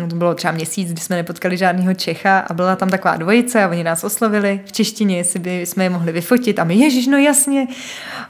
[0.00, 3.64] no, to bylo třeba měsíc, kdy jsme nepotkali žádného Čecha a byla tam taková dvojice
[3.64, 7.06] a oni nás oslovili v češtině, jestli by jsme je mohli vyfotit a my, ježiš,
[7.06, 7.66] no jasně.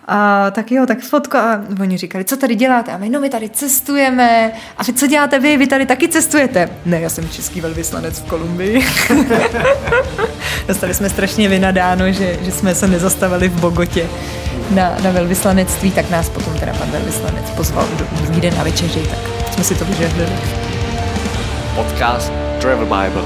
[0.09, 2.93] A tak jo, tak fotko a oni říkali, co tady děláte?
[2.93, 4.53] A my, no my tady cestujeme.
[4.77, 5.57] A vy co děláte vy?
[5.57, 6.69] Vy tady taky cestujete?
[6.87, 8.87] Ne, já jsem český velvyslanec v Kolumbii.
[10.69, 14.09] Dostali jsme strašně vynadáno, že, že jsme se nezastavili v Bogotě
[14.71, 19.01] na, na velvyslanectví, tak nás potom teda pan velvyslanec pozval do, druhý den na večeři,
[19.01, 20.76] tak jsme si to vyžehlili.
[21.77, 23.23] Podcast Travel Bible.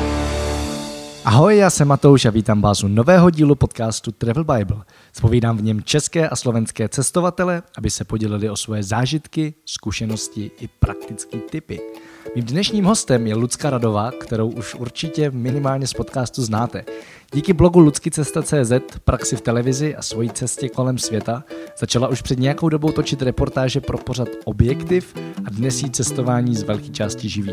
[1.24, 4.84] Ahoj, já jsem Matouš a vítám vás u nového dílu podcastu Travel Bible.
[5.12, 10.68] Spovídám v něm české a slovenské cestovatele, aby se podělili o svoje zážitky, zkušenosti i
[10.68, 11.80] praktické typy.
[12.36, 16.84] Mým dnešním hostem je Lucka Radová, kterou už určitě minimálně z podcastu znáte.
[17.34, 18.72] Díky blogu ludskycesta.cz,
[19.04, 21.44] praxi v televizi a svojí cestě kolem světa
[21.78, 25.14] začala už před nějakou dobou točit reportáže pro pořad Objektiv
[25.44, 27.52] a dnes jí cestování z velké části živí.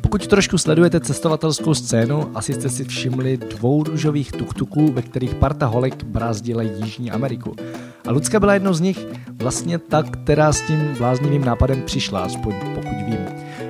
[0.00, 5.66] Pokud trošku sledujete cestovatelskou scénu, asi jste si všimli dvou růžových tuktuků, ve kterých parta
[5.66, 7.56] holek brázdila Jižní Ameriku.
[8.06, 12.54] A Lucka byla jednou z nich, vlastně ta, která s tím bláznivým nápadem přišla, aspoň
[12.74, 13.27] pokud vím.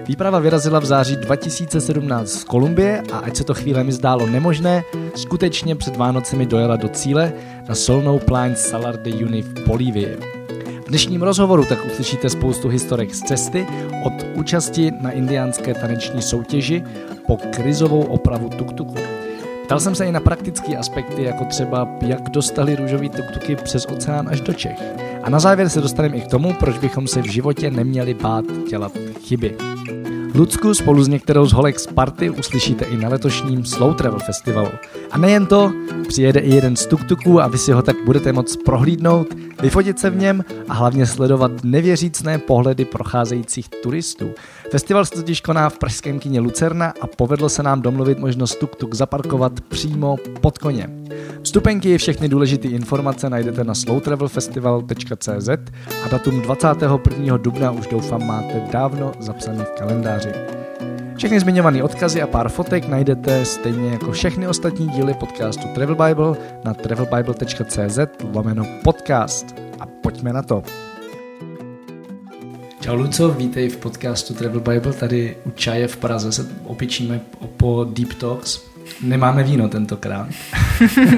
[0.08, 4.84] Výprava vyrazila v září 2017 z Kolumbie a ať se to chvíle mi zdálo nemožné,
[5.14, 7.32] skutečně před Vánocemi dojela do cíle
[7.68, 10.16] na solnou pláň Salar de Uyuni v Bolívii.
[10.86, 13.66] V dnešním rozhovoru tak uslyšíte spoustu historek z cesty,
[14.04, 16.84] od účasti na indiánské taneční soutěži
[17.26, 18.94] po krizovou opravu tuktuku.
[19.64, 24.28] Ptal jsem se i na praktické aspekty, jako třeba jak dostali růžový tuktuky přes oceán
[24.28, 24.82] až do Čech.
[25.22, 28.44] A na závěr se dostaneme i k tomu, proč bychom se v životě neměli bát
[28.70, 29.77] dělat chyby.
[30.34, 34.70] Lucku spolu s některou z holek z party uslyšíte i na letošním Slow Travel Festivalu.
[35.10, 35.72] A nejen to,
[36.08, 39.26] přijede i jeden z tuktuků a vy si ho tak budete moct prohlídnout,
[39.62, 44.30] vyfotit se v něm a hlavně sledovat nevěřícné pohledy procházejících turistů.
[44.70, 48.94] Festival se totiž koná v pražském kině Lucerna a povedlo se nám domluvit možnost tuk-tuk
[48.94, 51.04] zaparkovat přímo pod koněm.
[51.42, 55.48] Vstupenky i všechny důležité informace najdete na slowtravelfestival.cz
[56.04, 57.36] a datum 21.
[57.36, 60.30] dubna už doufám máte dávno zapsaný v kalendáři.
[61.16, 66.36] Všechny zmiňované odkazy a pár fotek najdete stejně jako všechny ostatní díly podcastu Travel Bible
[66.64, 67.98] na travelbible.cz
[68.32, 69.54] lomeno podcast.
[69.80, 70.62] A pojďme na to.
[72.80, 74.92] Čau Luco, vítej v podcastu Travel Bible.
[74.92, 77.20] Tady u Čaje v Praze se opičíme
[77.56, 78.60] po Deep Talks.
[79.02, 80.28] Nemáme víno tentokrát.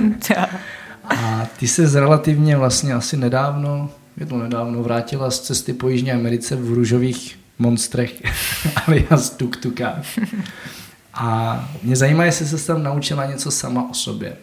[1.04, 6.12] A ty se relativně vlastně asi nedávno, je to nedávno, vrátila z cesty po Jižní
[6.12, 8.22] Americe v růžových monstrech
[8.87, 10.04] alias tuktukách.
[11.15, 14.37] A mě zajímá, jestli se tam naučila něco sama o sobě.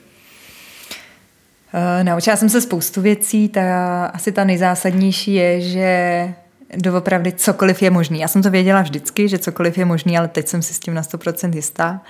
[1.73, 6.33] Uh, naučila jsem se spoustu věcí, ta, asi ta nejzásadnější je, že
[6.75, 8.19] doopravdy cokoliv je možný.
[8.19, 10.93] Já jsem to věděla vždycky, že cokoliv je možný, ale teď jsem si s tím
[10.93, 12.01] na 100% jistá,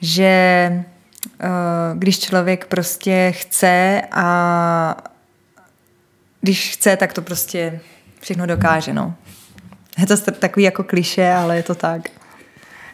[0.00, 4.96] že uh, když člověk prostě chce a
[6.40, 7.80] když chce, tak to prostě
[8.20, 9.14] všechno dokáže, no.
[9.98, 12.02] Je to takový jako kliše, ale je to tak.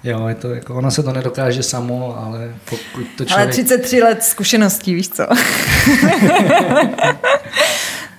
[0.05, 3.47] Jo, je to jako, ono se to nedokáže samo, ale pokud to člověk...
[3.47, 5.27] Ale 33 let zkušeností, víš co?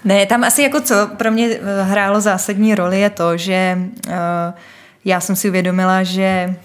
[0.05, 3.77] ne, tam asi jako co pro mě eh, hrálo zásadní roli je to, že
[4.07, 4.13] uh,
[5.05, 6.55] já jsem si uvědomila, že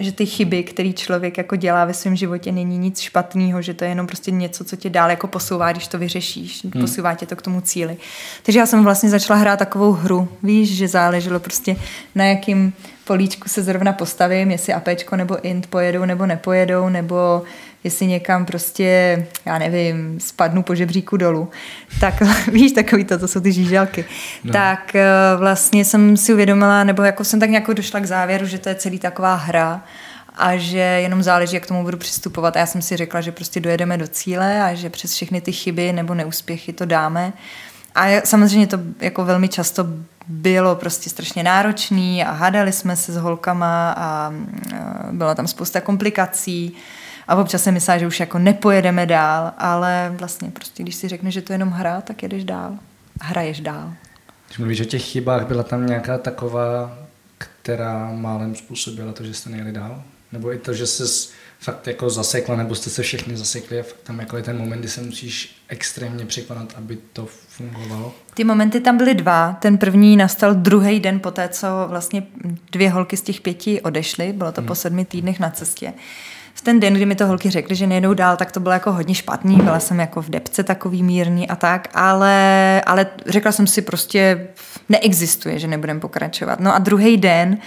[0.00, 3.84] že ty chyby, které člověk jako dělá ve svém životě, není nic špatného, že to
[3.84, 6.82] je jenom prostě něco, co tě dál jako posouvá, když to vyřešíš, hmm.
[6.82, 7.96] posouvá tě to k tomu cíli.
[8.42, 11.76] Takže já jsem vlastně začala hrát takovou hru, víš, že záleželo prostě
[12.14, 12.72] na jakým
[13.06, 17.42] políčku se zrovna postavím, jestli APčko nebo INT pojedou nebo nepojedou, nebo
[17.84, 21.50] jestli někam prostě, já nevím, spadnu po žebříku dolů,
[22.00, 22.14] tak
[22.52, 24.04] víš, takový to, to jsou ty žíželky.
[24.44, 24.52] No.
[24.52, 25.06] Tak eh,
[25.36, 28.74] vlastně jsem si uvědomila, nebo jako jsem tak nějak došla k závěru, že to je
[28.74, 29.84] celý taková hra
[30.36, 32.56] a že jenom záleží, jak k tomu budu přistupovat.
[32.56, 35.52] A já jsem si řekla, že prostě dojedeme do cíle a že přes všechny ty
[35.52, 37.32] chyby nebo neúspěchy to dáme.
[37.94, 39.86] A samozřejmě to jako velmi často
[40.28, 44.32] bylo prostě strašně náročný a hádali jsme se s holkama a
[44.72, 44.78] eh,
[45.12, 46.76] byla tam spousta komplikací
[47.28, 51.30] a občas se myslela, že už jako nepojedeme dál, ale vlastně prostě, když si řekne,
[51.30, 52.78] že to je jenom hra, tak jedeš dál.
[53.20, 53.92] Hraješ dál.
[54.46, 56.98] Když mluvíš o těch chybách, byla tam nějaká taková,
[57.38, 60.02] která málem způsobila to, že jste nejeli dál?
[60.32, 64.00] Nebo i to, že se fakt jako zasekla, nebo jste se všechny zasekli a fakt
[64.02, 67.26] tam jako je ten moment, kdy se musíš extrémně překonat, aby to
[67.56, 68.14] fungovalo?
[68.34, 69.56] Ty momenty tam byly dva.
[69.60, 72.22] Ten první nastal druhý den po té, co vlastně
[72.72, 74.32] dvě holky z těch pěti odešly.
[74.32, 74.68] Bylo to hmm.
[74.68, 75.92] po sedmi týdnech na cestě
[76.54, 78.92] v ten den, kdy mi to holky řekly, že nejdou dál, tak to bylo jako
[78.92, 83.66] hodně špatný, byla jsem jako v depce takový mírný a tak, ale, ale řekla jsem
[83.66, 84.48] si prostě,
[84.88, 86.60] neexistuje, že nebudem pokračovat.
[86.60, 87.60] No a druhý den Eh,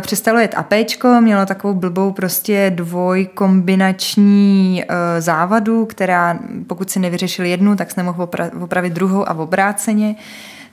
[0.00, 7.76] přestalo jet APčko, mělo takovou blbou prostě dvojkombinační uh, závadu, která pokud si nevyřešil jednu,
[7.76, 8.28] tak se nemohl
[8.60, 10.14] opravit druhou a v obráceně.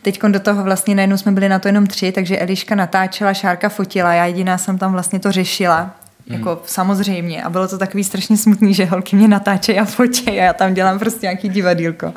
[0.01, 3.69] Teď do toho vlastně najednou jsme byli na to jenom tři, takže Eliška natáčela, Šárka
[3.69, 5.91] fotila, já jediná jsem tam vlastně to řešila.
[6.27, 6.35] Mm.
[6.35, 7.43] Jako samozřejmě.
[7.43, 10.73] A bylo to takový strašně smutný, že holky mě natáčejí a fotí a já tam
[10.73, 12.13] dělám prostě nějaký divadílko.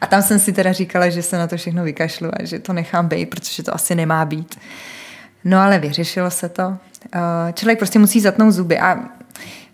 [0.00, 2.72] A tam jsem si teda říkala, že se na to všechno vykašlu a že to
[2.72, 4.58] nechám být, protože to asi nemá být.
[5.44, 6.76] No ale vyřešilo se to.
[7.14, 8.98] Eh, člověk prostě musí zatnout zuby a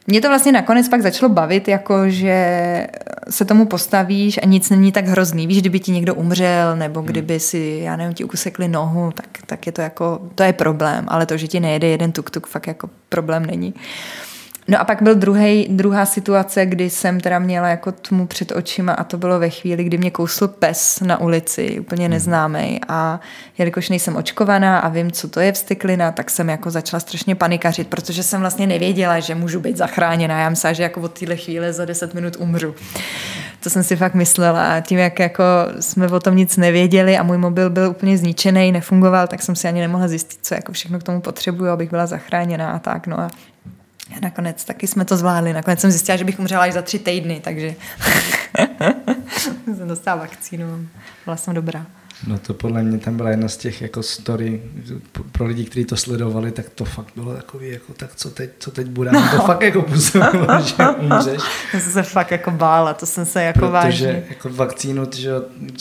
[0.06, 2.86] mě to vlastně nakonec pak začalo bavit, jako že
[3.30, 5.46] se tomu postavíš a nic není tak hrozný.
[5.46, 7.06] Víš, kdyby ti někdo umřel, nebo hmm.
[7.06, 11.04] kdyby si, já nevím, ti ukusekli nohu, tak, tak je to jako, to je problém,
[11.08, 13.72] ale to, že ti nejede jeden tuk-tuk, fakt jako problém není.
[13.72, 13.80] Uh,
[14.68, 18.92] No a pak byl druhý, druhá situace, kdy jsem teda měla jako tmu před očima
[18.92, 22.12] a to bylo ve chvíli, kdy mě kousl pes na ulici, úplně hmm.
[22.12, 23.20] neznámý a
[23.58, 27.88] jelikož nejsem očkovaná a vím, co to je vstyklina, tak jsem jako začala strašně panikařit,
[27.88, 30.40] protože jsem vlastně nevěděla, že můžu být zachráněna.
[30.40, 32.74] Já myslela, že jako od téhle chvíle za 10 minut umřu.
[33.62, 35.44] To jsem si fakt myslela a tím, jak jako
[35.80, 39.68] jsme o tom nic nevěděli a můj mobil byl úplně zničený, nefungoval, tak jsem si
[39.68, 43.06] ani nemohla zjistit, co jako všechno k tomu potřebuju, abych byla zachráněna a tak.
[43.06, 43.28] No a
[44.10, 45.52] a nakonec taky jsme to zvládli.
[45.52, 47.74] Nakonec jsem zjistila, že bych umřela až za tři týdny, takže
[49.76, 50.86] jsem dostala vakcínu.
[51.24, 51.86] Byla jsem dobrá.
[52.26, 54.62] No to podle mě tam byla jedna z těch jako story
[55.32, 58.70] pro lidi, kteří to sledovali, tak to fakt bylo takový, jako tak co teď, co
[58.70, 59.12] teď bude.
[59.12, 59.28] No.
[59.30, 61.42] To fakt jako působilo, že umřeš.
[61.74, 64.24] Já jsem se fakt jako bála, to jsem se jako Protože vážně.
[64.28, 65.30] jako vakcínu, že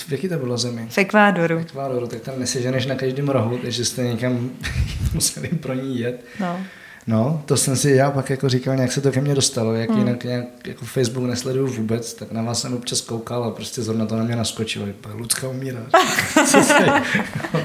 [0.07, 0.87] v jaký to bylo zemi?
[0.89, 1.57] V Ekvádoru.
[1.57, 4.49] V Ekvádoru, tak tam neseženeš na každém rohu, takže jste někam
[5.13, 6.25] museli pro ní jet.
[6.39, 6.59] No.
[7.07, 9.89] No, to jsem si já pak jako říkal, jak se to ke mně dostalo, jak
[9.89, 9.99] hmm.
[9.99, 14.05] jinak nějak jako Facebook nesleduju vůbec, tak na vás jsem občas koukal a prostě zrovna
[14.05, 14.85] to na mě naskočilo.
[15.13, 15.79] Lucka umírá.
[16.45, 16.85] co se,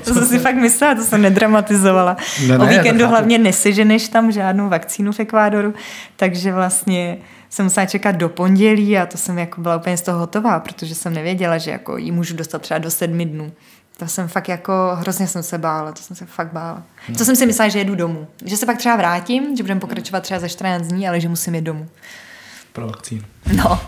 [0.04, 2.16] to jsem si fakt myslela, to jsem nedramatizovala.
[2.48, 5.74] Ne, ne, o víkendu hlavně neseženeš tam žádnou vakcínu v Ekvádoru,
[6.16, 7.18] takže vlastně
[7.50, 10.94] jsem musela čekat do pondělí a to jsem jako byla úplně z toho hotová, protože
[10.94, 13.52] jsem nevěděla, že jako ji můžu dostat třeba do sedmi dnů.
[13.98, 16.82] To jsem fakt jako, hrozně jsem se bála, to jsem se fakt bála.
[17.06, 17.16] Hmm.
[17.16, 18.26] To jsem si myslela, že jedu domů.
[18.44, 21.54] Že se pak třeba vrátím, že budeme pokračovat třeba za 14 dní, ale že musím
[21.54, 21.88] jít domů.
[22.72, 23.22] Pro vakcínu.
[23.56, 23.80] No.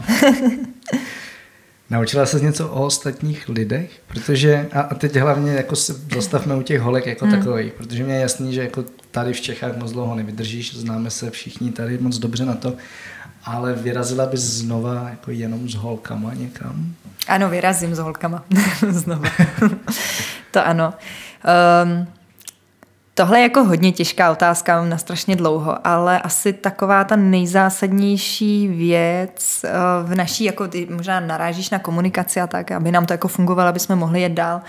[1.90, 3.90] Naučila se něco o ostatních lidech?
[4.06, 7.38] Protože, a teď hlavně jako se zastavme u těch holek jako hmm.
[7.38, 11.30] takových, protože mě je jasný, že jako tady v Čechách moc dlouho nevydržíš, známe se
[11.30, 12.76] všichni tady moc dobře na to,
[13.44, 16.94] ale vyrazila bys znova jako jenom s holkama někam?
[17.28, 18.44] Ano, vyrazím s holkama
[18.90, 19.28] znova.
[20.50, 20.94] to ano.
[21.84, 22.06] Um,
[23.14, 28.68] Tohle je jako hodně těžká otázka, mám na strašně dlouho, ale asi taková ta nejzásadnější
[28.68, 29.70] věc eh,
[30.02, 33.68] v naší, jako ty možná narážíš na komunikaci a tak, aby nám to jako fungovalo,
[33.68, 34.60] aby jsme mohli jet dál,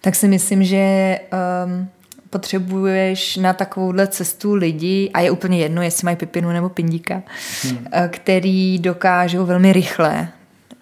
[0.00, 1.18] tak si myslím, že
[1.64, 1.88] um,
[2.32, 7.22] potřebuješ na takovouhle cestu lidi, a je úplně jedno, jestli mají pipinu nebo pindíka,
[7.62, 7.86] hmm.
[7.92, 10.28] Eh, který dokážou velmi rychle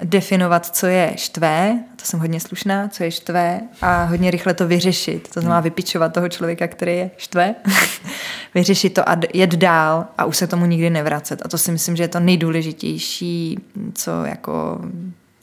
[0.05, 4.67] definovat, co je štvé, to jsem hodně slušná, co je štvé a hodně rychle to
[4.67, 5.29] vyřešit.
[5.35, 5.65] To znamená hmm.
[5.65, 7.55] vypičovat toho člověka, který je štvé,
[8.55, 11.43] vyřešit to a jet dál a už se tomu nikdy nevracet.
[11.45, 13.59] A to si myslím, že je to nejdůležitější,
[13.95, 14.81] co jako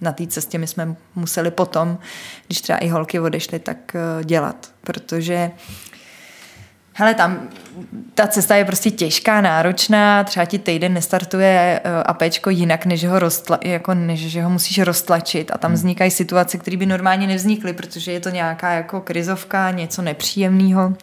[0.02, 1.98] na té cestě my jsme museli potom,
[2.46, 4.72] když třeba i holky odešly, tak eh, dělat.
[4.82, 5.52] Protože
[7.00, 7.50] Hele, tam
[8.14, 13.20] ta cesta je prostě těžká, náročná, třeba ti týden nestartuje eh, APčko jinak, než ho,
[13.20, 15.52] roztla, jako, než že ho musíš roztlačit.
[15.54, 15.76] A tam hmm.
[15.76, 20.94] vznikají situace, které by normálně nevznikly, protože je to nějaká jako krizovka, něco nepříjemného.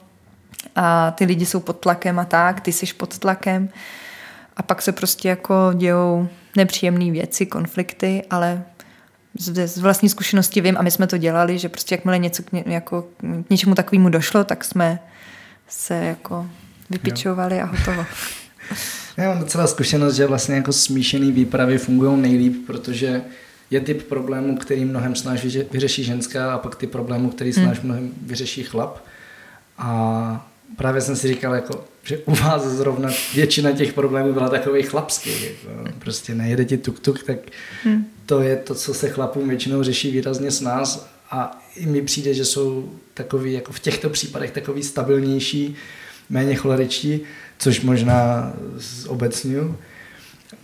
[0.77, 3.69] A ty lidi jsou pod tlakem a tak, ty jsi pod tlakem.
[4.57, 8.63] A pak se prostě jako dějou nepříjemné věci, konflikty, ale
[9.39, 12.53] z, z vlastní zkušenosti vím, a my jsme to dělali, že prostě jakmile něco k,
[12.53, 13.03] ně, jako,
[13.47, 14.99] k něčemu takovému došlo, tak jsme
[15.69, 16.47] se jako
[16.91, 18.07] vypičovali a hotovo.
[19.17, 23.23] Já mám docela zkušenost, že vlastně jako smíšený výpravy fungují nejlíp, protože
[23.71, 27.65] je typ problémů, který mnohem snáš vyřeší ženská a pak ty problémů, který hmm.
[27.65, 29.05] snáš mnohem vyřeší chlap.
[29.79, 34.83] A právě jsem si říkal, jako, že u vás zrovna většina těch problémů byla takový
[34.83, 35.31] chlapský.
[35.45, 37.39] Jako, prostě nejede ti tuk-tuk, tak
[37.85, 38.07] hmm.
[38.27, 42.35] to je to, co se chlapům většinou řeší výrazně s nás a i mi přijde,
[42.35, 45.77] že jsou takový, jako v těchto případech takový stabilnější,
[46.31, 47.21] méně choleričtí,
[47.59, 48.53] což možná
[49.07, 49.77] obecňuju.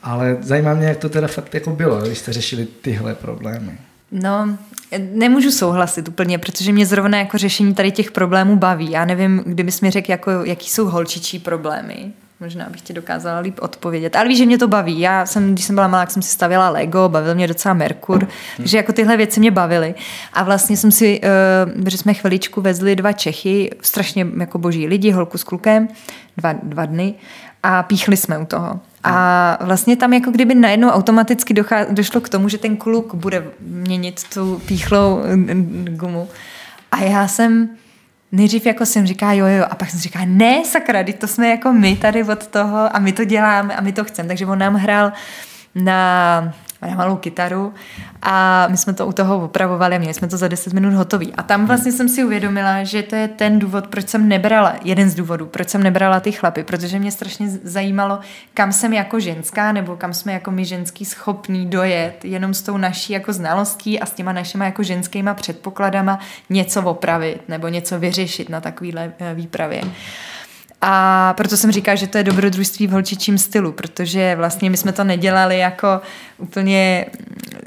[0.02, 3.78] Ale zajímá mě, jak to teda fakt jako bylo, když jste řešili tyhle problémy.
[4.12, 4.58] No,
[4.98, 8.90] nemůžu souhlasit úplně, protože mě zrovna jako řešení tady těch problémů baví.
[8.90, 13.58] Já nevím, kdybys mi řekl, jako, jaký jsou holčičí problémy, Možná bych ti dokázala líp
[13.62, 14.16] odpovědět.
[14.16, 15.00] Ale víš, že mě to baví.
[15.00, 18.76] Já jsem, když jsem byla malá, jsem si stavěla Lego, bavil mě docela Merkur, takže
[18.76, 19.94] jako tyhle věci mě bavily.
[20.32, 21.20] A vlastně jsem si,
[21.76, 25.88] uh, že jsme chviličku vezli dva Čechy, strašně jako boží lidi, holku s klukem,
[26.36, 27.14] dva, dva dny
[27.62, 28.80] a píchli jsme u toho.
[29.04, 33.44] A vlastně tam jako kdyby najednou automaticky dochá, došlo k tomu, že ten kluk bude
[33.60, 35.22] měnit tu píchlou
[35.88, 36.28] gumu.
[36.92, 37.68] A já jsem
[38.32, 41.72] nejdřív jako jsem říká jo, jo, a pak jsem říká, ne, sakra, to jsme jako
[41.72, 44.28] my tady od toho a my to děláme a my to chceme.
[44.28, 45.12] Takže on nám hrál
[45.74, 46.54] na
[46.88, 47.74] na malou kytaru
[48.22, 51.34] a my jsme to u toho opravovali a měli jsme to za 10 minut hotový.
[51.34, 55.10] A tam vlastně jsem si uvědomila, že to je ten důvod, proč jsem nebrala, jeden
[55.10, 58.18] z důvodů, proč jsem nebrala ty chlapy, protože mě strašně zajímalo,
[58.54, 62.76] kam jsem jako ženská nebo kam jsme jako my ženský schopní dojet jenom s tou
[62.76, 66.18] naší jako znalostí a s těma našima jako ženskýma předpokladama
[66.50, 69.82] něco opravit nebo něco vyřešit na takovýhle eh, výpravě.
[70.82, 74.92] A proto jsem říkala, že to je dobrodružství v holčičím stylu, protože vlastně my jsme
[74.92, 76.00] to nedělali jako
[76.38, 77.06] úplně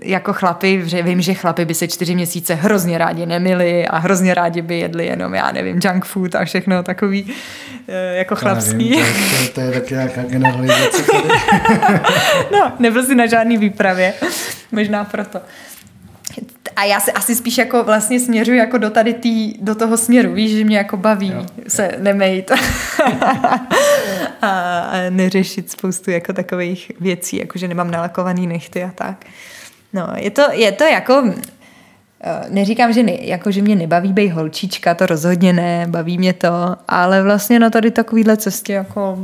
[0.04, 4.34] jako chlapy, že vím, že chlapy by se čtyři měsíce hrozně rádi nemili a hrozně
[4.34, 7.34] rádi by jedli jenom, já nevím, junk food a všechno takový
[7.88, 8.90] eh, jako chlapský.
[8.90, 11.04] Nevím, to, to, to je taky nějaká generalizace.
[12.52, 14.14] no, nebyl jsi na žádný výpravě,
[14.72, 15.40] možná proto
[16.76, 20.34] a já se asi spíš jako vlastně směřuji jako do tady tý, do toho směru,
[20.34, 22.52] víš, že mě jako baví jo, se nemejt
[24.42, 29.26] a, a neřešit spoustu jako takových věcí, jako že nemám nalakovaný nechty a tak.
[29.94, 31.34] No, je to, je to jako,
[32.24, 36.34] eh, neříkám, že, ne, jako, že mě nebaví být holčička, to rozhodně ne, baví mě
[36.34, 39.18] to, ale vlastně na tady takovýhle cestě jako...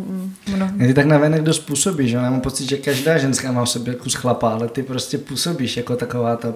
[0.57, 0.71] No.
[0.77, 2.17] Ty tak navenek dost působíš, že?
[2.17, 5.77] Já mám pocit, že každá ženská má v sobě kus chlapa, ale ty prostě působíš
[5.77, 6.53] jako taková ta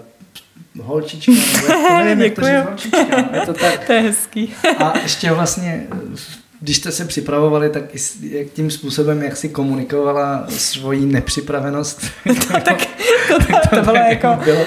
[0.81, 3.35] holčička, nebo nevím, jak to říct, holčička.
[3.35, 3.83] Je to, tak.
[3.87, 4.53] to je hezký.
[4.77, 5.87] A ještě vlastně,
[6.59, 7.83] když jste se připravovali, tak
[8.21, 12.01] jak tím způsobem, jak si komunikovala svoji nepřipravenost.
[12.23, 12.77] to, tak,
[13.27, 14.27] to, to, to, to bylo jako...
[14.43, 14.65] Bylo,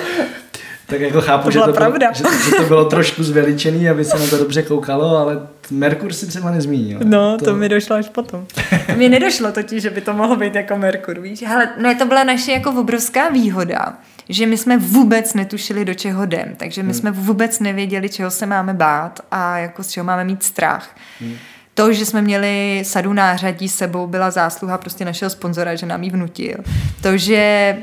[0.87, 2.13] tak jako chápu, to že, to pravda.
[2.21, 6.13] Bylo, že, že to bylo trošku zveličený, aby se na to dobře koukalo, ale Merkur
[6.13, 6.99] si třeba nezmínil.
[7.05, 8.47] No, to, to mi došlo až potom.
[8.87, 11.43] To mi nedošlo totiž, že by to mohlo být jako Merkur, víš?
[11.43, 13.95] Hele, no to byla naše jako obrovská výhoda,
[14.29, 16.95] že my jsme vůbec netušili, do čeho jdem, takže my hmm.
[16.95, 20.97] jsme vůbec nevěděli, čeho se máme bát a jako z čeho máme mít strach.
[21.21, 21.35] Hmm.
[21.75, 26.11] To, že jsme měli sadu nářadí sebou, byla zásluha prostě našeho sponzora, že nám ji
[26.11, 26.57] vnutil.
[27.03, 27.77] To, že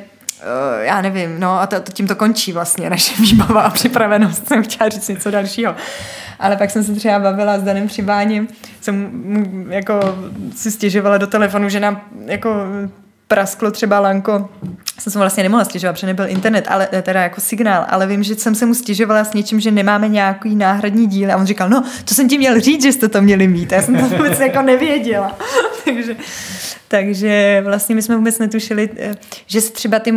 [0.43, 4.47] uh, já nevím, no a to, to, tím to končí vlastně naše výbava a připravenost,
[4.47, 5.75] jsem chtěla říct něco dalšího.
[6.39, 8.47] Ale pak jsem se třeba bavila s Danem Přibáním,
[8.81, 9.99] jsem mu jako
[10.55, 12.49] si stěžovala do telefonu, že nám jako
[13.33, 14.49] prasklo třeba lanko,
[14.99, 18.23] jsem se vlastně nemohla stěžovat, protože nebyl internet, ale eh, teda jako signál, ale vím,
[18.23, 21.69] že jsem se mu stěžovala s něčím, že nemáme nějaký náhradní díl a on říkal,
[21.69, 23.71] no, to jsem ti měl říct, že jste to měli mít.
[23.71, 25.37] Já jsem to vůbec jako nevěděla.
[25.85, 26.15] takže,
[26.87, 29.15] takže vlastně my jsme vůbec netušili, eh,
[29.47, 30.13] že se třeba ty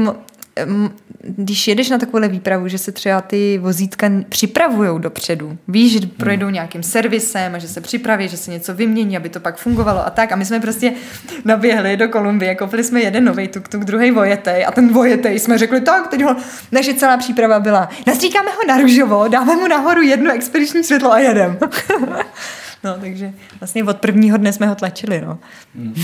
[1.21, 5.59] když jedeš na takovou výpravu, že se třeba ty vozítka připravují dopředu.
[5.69, 9.41] Víš, že projdou nějakým servisem a že se připraví, že se něco vymění, aby to
[9.41, 10.33] pak fungovalo a tak.
[10.33, 10.93] A my jsme prostě
[11.45, 15.81] naběhli do Kolumbie, koupili jsme jeden nový tuk-tuk, druhý vojetej a ten vojetej jsme řekli,
[15.81, 16.37] tak, teď ho,
[16.73, 21.19] naše celá příprava byla, nastříkáme ho na růžovo, dáme mu nahoru jedno expediční světlo a
[21.19, 21.59] jedem.
[22.85, 25.39] no, takže vlastně od prvního dne jsme ho tlačili, no.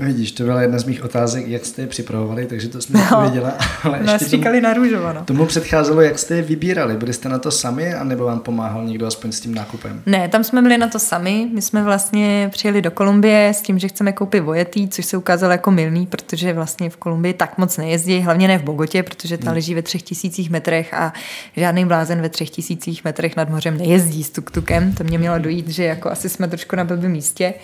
[0.00, 3.06] No vidíš, to byla jedna z mých otázek, jak jste je připravovali, takže to jsme
[3.10, 3.52] no, věděla.
[3.82, 5.24] Ale ještě tomu, na růžovo, no.
[5.24, 6.96] Tomu předcházelo, jak jste je vybírali.
[6.96, 10.02] Byli jste na to sami, anebo vám pomáhal někdo aspoň s tím nákupem?
[10.06, 11.48] Ne, tam jsme byli na to sami.
[11.52, 15.52] My jsme vlastně přijeli do Kolumbie s tím, že chceme koupit vojetý, což se ukázalo
[15.52, 19.44] jako milný, protože vlastně v Kolumbii tak moc nejezdí, hlavně ne v Bogotě, protože ta
[19.44, 19.54] hmm.
[19.54, 21.12] leží ve třech tisících metrech a
[21.56, 24.92] žádný blázen ve třech tisících metrech nad mořem nejezdí s tuktukem.
[24.92, 27.54] To mě mělo dojít, že jako asi jsme trošku na blbém místě.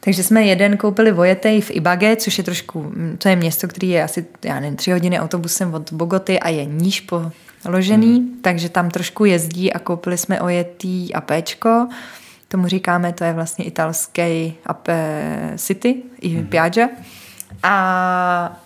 [0.00, 4.04] Takže jsme jeden koupili vojetej v Ibage, což je trošku, to je město, který je
[4.04, 7.06] asi, já nevím, tři hodiny autobusem od Bogoty a je níž
[7.62, 8.38] položený, hmm.
[8.42, 11.88] takže tam trošku jezdí a koupili jsme ojetý apečko.
[12.48, 16.46] Tomu říkáme, to je vlastně italský Ape City, i hmm.
[16.46, 16.88] Piaggia.
[17.62, 18.62] A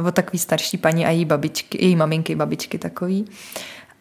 [0.00, 3.24] uh, o takový starší paní a její babičky, její maminky, babičky takový.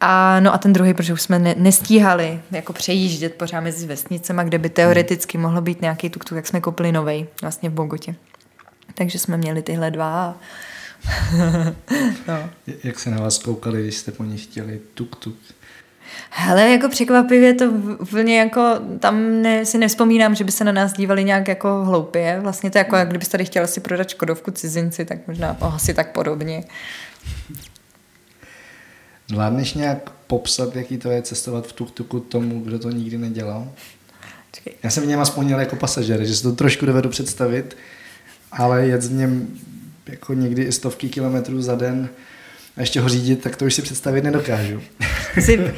[0.01, 4.41] A, no a ten druhý, protože už jsme ne, nestíhali jako přejíždět pořád mezi vesnicemi,
[4.43, 8.15] kde by teoreticky mohlo být nějaký tuk-tuk, jak jsme koupili novej vlastně v Bogotě.
[8.93, 10.37] Takže jsme měli tyhle dva.
[12.27, 12.49] no.
[12.83, 15.35] Jak se na vás koukali, když jste po nich chtěli tuk-tuk?
[16.29, 17.65] Hele, jako překvapivě to
[17.99, 22.39] úplně jako, tam ne, si nevzpomínám, že by se na nás dívali nějak jako hloupě.
[22.41, 25.93] Vlastně to jako, jak kdybyste tady chtěla si prodat Škodovku cizinci, tak možná oh, asi
[25.93, 26.63] tak podobně.
[29.29, 33.67] Zvládneš nějak popsat, jaký to je cestovat v tuktuku tomu, kdo to nikdy nedělal?
[34.83, 37.77] Já jsem v něm aspoň měl jako pasažer, že si to trošku dovedu představit,
[38.51, 39.47] ale jet v něm
[40.07, 42.09] jako někdy i stovky kilometrů za den
[42.77, 44.81] a ještě ho řídit, tak to už si představit nedokážu.
[45.39, 45.57] Si,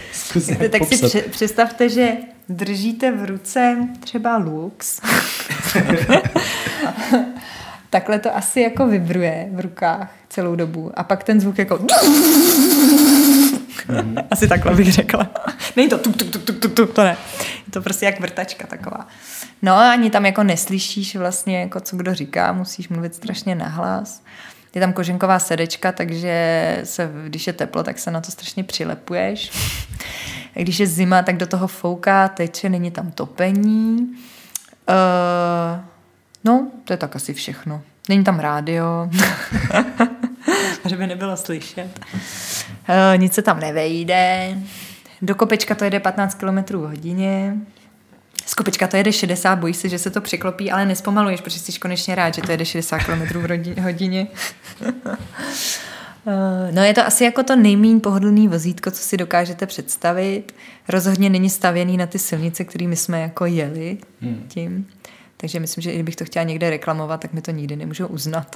[0.70, 1.08] tak si popsat.
[1.08, 2.12] pře- představte, že
[2.50, 5.02] držíte v ruce třeba lux.
[7.92, 10.92] Takhle to asi jako vibruje v rukách celou dobu.
[10.94, 11.80] A pak ten zvuk jako...
[14.32, 15.30] Asi takhle bych řekla.
[15.76, 17.18] Není to tuk, tuk, tuk, tuk, tuk, tuk, to ne.
[17.68, 19.08] Je to prostě jak vrtačka taková.
[19.62, 24.24] No a ani tam jako neslyšíš vlastně, jako co kdo říká, musíš mluvit strašně nahlas.
[24.76, 29.52] Je tam koženková sedečka, takže se, když je teplo, tak se na to strašně přilepuješ.
[30.54, 33.98] Když je zima, tak do toho fouká, teče, není tam topení.
[34.90, 35.91] Uh,
[36.44, 37.82] no, to je tak asi všechno.
[38.10, 39.10] Není tam rádio,
[40.90, 42.00] že by nebylo slyšet.
[42.14, 44.56] Uh, nic se tam nevejde.
[45.22, 47.56] Do kopečka to jede 15 km v hodině.
[48.46, 51.80] Z kopečka to jede 60, bojíš se, že se to překlopí, ale nespomaluješ, protože jsi
[51.80, 54.28] konečně rád, že to jede 60 km v rodi- hodině.
[56.28, 60.44] Eh, No je to asi jako to nejméně pohodlný vozítko, co si dokážete představit.
[60.90, 63.98] Rozhodně není stavěný na ty silnice, kterými jsme jako jeli
[64.48, 64.88] tím.
[65.42, 68.56] Takže myslím, že kdybych to chtěla někde reklamovat, tak mi to nikdy nemůžou uznat.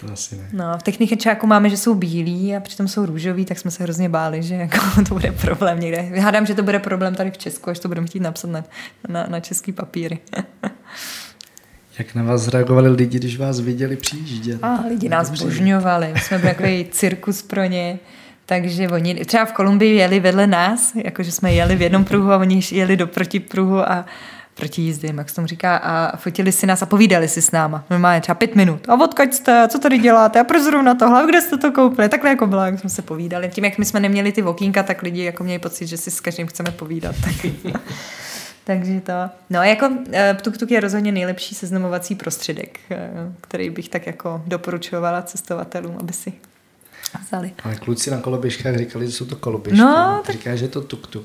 [0.00, 0.48] To asi ne.
[0.52, 4.08] No, v techničáku máme, že jsou bílí a přitom jsou růžoví, tak jsme se hrozně
[4.08, 6.02] báli, že jako to bude problém někde.
[6.02, 8.64] Hádám, že to bude problém tady v Česku, až to budeme chtít napsat na,
[9.08, 10.18] na, na český papíry.
[11.98, 14.64] Jak na vás reagovali lidi, když vás viděli přijíždět?
[14.64, 17.98] A lidi nás božňovali, my jsme byli takový cirkus pro ně.
[18.46, 22.36] Takže oni třeba v Kolumbii jeli vedle nás, jakože jsme jeli v jednom pruhu a
[22.36, 24.06] oni jeli do protipruhu a
[24.54, 27.84] proti jízdy, jak se tomu říká, a fotili si nás a povídali si s náma.
[27.90, 28.88] Normálně třeba pět minut.
[28.88, 29.68] A odkud jste?
[29.68, 30.40] Co tady děláte?
[30.40, 31.26] A proč zrovna tohle?
[31.26, 32.08] Kde jste to koupili?
[32.08, 33.48] Takhle jako bylo, jak jsme se povídali.
[33.48, 36.20] Tím, jak my jsme neměli ty okýnka, tak lidi jako měli pocit, že si s
[36.20, 37.14] každým chceme povídat.
[37.24, 37.52] Tak.
[38.64, 39.12] Takže to.
[39.50, 45.22] No, jako eh, tuk-tuk je rozhodně nejlepší seznamovací prostředek, eh, který bych tak jako doporučovala
[45.22, 46.32] cestovatelům, aby si
[47.18, 47.52] vzali.
[47.64, 49.80] Ale kluci na koloběžkách říkali, že jsou to koloběžky.
[49.80, 51.22] No, Ty Říká, že je to tuk-tuk.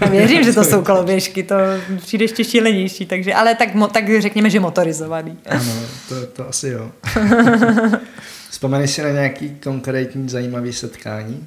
[0.00, 1.54] Já věřím, že to jsou koloběžky, to
[1.96, 5.38] přijde ještě šílenější, takže, ale tak, mo, tak řekněme, že motorizovaný.
[5.46, 5.72] Ano,
[6.08, 6.90] to, to asi jo.
[8.50, 11.46] Vzpomeneš si na nějaký konkrétní zajímavý setkání?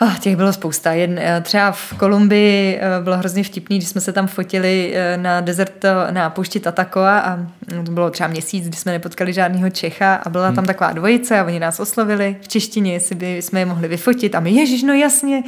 [0.00, 0.92] Oh, těch bylo spousta.
[0.92, 5.16] Jen, eh, třeba v Kolumbii eh, bylo hrozně vtipný, když jsme se tam fotili eh,
[5.16, 9.70] na deserto, na poušti Tatakoa a mm, to bylo třeba měsíc, kdy jsme nepotkali žádného
[9.70, 13.60] Čecha a byla tam taková dvojice a oni nás oslovili v češtině, jestli by jsme
[13.60, 15.42] je mohli vyfotit a my, ježiš, no jasně.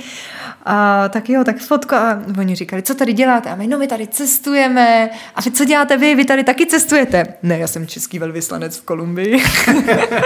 [0.65, 3.51] A tak jo, tak fotko a oni říkali, co tady děláte?
[3.51, 5.11] A my, no my tady cestujeme.
[5.35, 6.15] A vy co děláte vy?
[6.15, 7.27] Vy tady taky cestujete?
[7.43, 9.43] Ne, já jsem český velvyslanec v Kolumbii.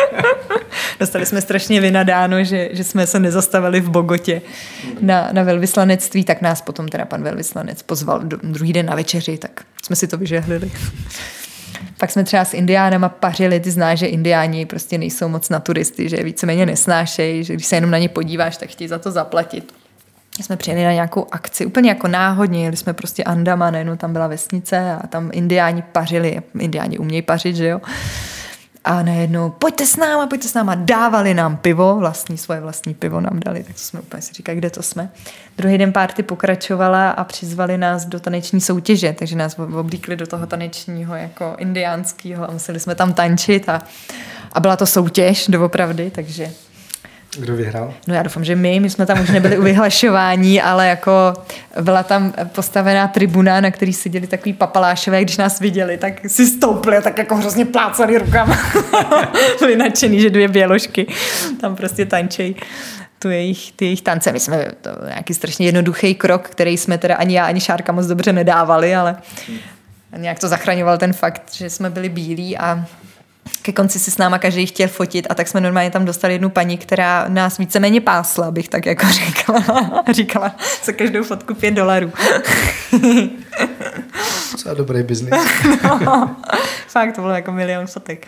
[1.01, 4.43] Dostali jsme strašně vynadáno, že, že jsme se nezastavili v Bogotě
[5.01, 9.39] na, na velvyslanectví, tak nás potom teda pan velvyslanec pozval do, druhý den na večeři,
[9.39, 10.71] tak jsme si to vyžehlili.
[11.99, 16.09] Pak jsme třeba s indiánama pařili, ty znáš, že indiáni prostě nejsou moc na turisty,
[16.09, 19.75] že víceméně nesnášejí, že když se jenom na ně podíváš, tak chtějí za to zaplatit.
[20.41, 24.93] Jsme přijeli na nějakou akci, úplně jako náhodně, jeli jsme prostě Andamanenu, tam byla vesnice
[25.03, 27.81] a tam indiáni pařili, indiáni umějí pařit, že jo.
[28.85, 33.21] A najednou, pojďte s náma, pojďte s náma, dávali nám pivo, vlastní, svoje vlastní pivo
[33.21, 35.11] nám dali, tak jsme úplně si říkali, kde to jsme.
[35.59, 40.47] Druhý den párty pokračovala a přizvali nás do taneční soutěže, takže nás oblíkli do toho
[40.47, 43.83] tanečního jako indiánského a museli jsme tam tančit a,
[44.53, 46.53] a byla to soutěž doopravdy, takže
[47.39, 47.95] Kdo vyhrál?
[48.07, 51.35] No já doufám, že my, my jsme tam už nebyli u vyhlašování, ale jako
[51.81, 56.97] byla tam postavená tribuna, na který seděli takový papalášové, když nás viděli, tak si stoupli
[56.97, 58.59] a tak jako hrozně plácali rukama.
[59.59, 61.07] Byli nadšený, že dvě běložky
[61.61, 62.57] tam prostě tančejí
[63.19, 64.33] tu jejich, ty jejich tance.
[64.33, 68.07] My jsme to nějaký strašně jednoduchý krok, který jsme teda ani já, ani Šárka moc
[68.07, 69.17] dobře nedávali, ale
[70.17, 72.85] nějak to zachraňoval ten fakt, že jsme byli bílí a
[73.63, 76.51] ke konci si s náma každý chtěl fotit a tak jsme normálně tam dostali jednu
[76.51, 79.65] paní, která nás víceméně pásla, bych tak jako řekla.
[80.13, 82.13] Říkala za každou fotku pět dolarů.
[84.53, 85.35] Docela dobrý biznis.
[86.05, 86.37] no,
[86.89, 88.27] fakt, to bylo jako milion fotek.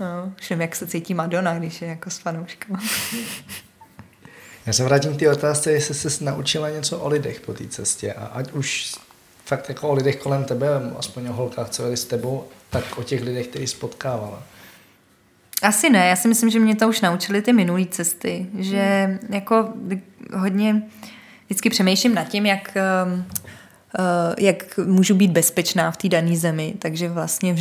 [0.00, 2.80] No, všem, jak se cítí Madonna, když je jako s fanouškama.
[4.66, 8.12] Já se vrátím k té otázce, jestli jsi naučila něco o lidech po té cestě
[8.12, 8.94] a ať už
[9.44, 12.44] fakt jako o lidech kolem tebe, aspoň o holkách, co jeli s tebou,
[12.80, 14.42] tak o těch lidech, který jsi potkávala.
[15.62, 19.72] Asi ne, já si myslím, že mě to už naučily ty minulé cesty, že jako
[20.34, 20.82] hodně
[21.46, 22.74] vždycky přemýšlím nad tím, jak
[23.06, 23.24] um,
[24.38, 26.74] jak můžu být bezpečná v té dané zemi.
[26.78, 27.56] Takže vlastně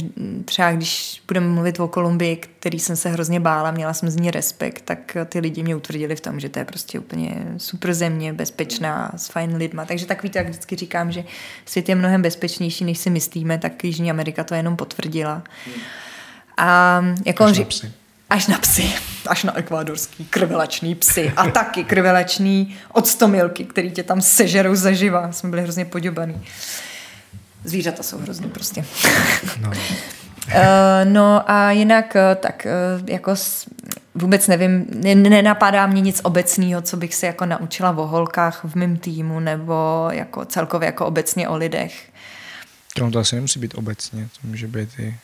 [0.46, 4.32] třeba když budeme mluvit o Kolumbii, který jsem se hrozně bála, měla jsem z ní
[4.32, 8.34] respekt, tak ty lidi mě utvrdili v tom, že to je prostě úplně super země,
[8.34, 9.86] bezpečná, s fajn lidma.
[9.86, 11.24] Takže takový to, jak vždycky říkám, že
[11.66, 15.44] svět je mnohem bezpečnější, než si myslíme, tak Jižní Amerika to jenom potvrdila.
[16.58, 17.92] A jako on psy.
[18.30, 18.92] Až na psy,
[19.28, 25.32] až na ekvádorský krvelačný psy a taky krvelačný odstomilky, který tě tam sežerou zaživa.
[25.32, 26.46] Jsme byli hrozně poděbaný.
[27.64, 28.86] Zvířata jsou hrozný prostě.
[29.60, 29.72] No.
[30.50, 32.72] Eh, no a jinak eh, tak eh,
[33.12, 33.66] jako s-
[34.16, 38.76] vůbec nevím, ne- nenapadá mě nic obecného, co bych se jako naučila o holkách v
[38.76, 42.10] mém týmu nebo jako celkově jako obecně o lidech.
[43.02, 45.16] No, to asi nemusí být obecně, to může být i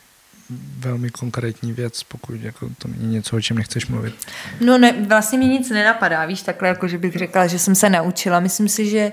[0.78, 4.14] velmi konkrétní věc, pokud jako to není něco, o čem nechceš mluvit.
[4.60, 7.90] No ne, vlastně mi nic nenapadá, víš, takhle jako, že bych řekla, že jsem se
[7.90, 8.40] naučila.
[8.40, 9.12] Myslím si, že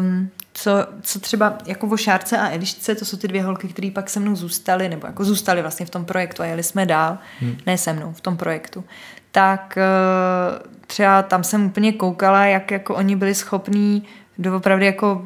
[0.00, 0.70] um, co,
[1.02, 4.20] co třeba jako o Šárce a Elišce, to jsou ty dvě holky, které pak se
[4.20, 7.56] mnou zůstaly, nebo jako zůstaly vlastně v tom projektu a jeli jsme dál, hmm.
[7.66, 8.84] ne se mnou, v tom projektu.
[9.32, 14.06] Tak uh, třeba tam jsem úplně koukala, jak jako oni byli schopní
[14.38, 15.24] doopravdy jako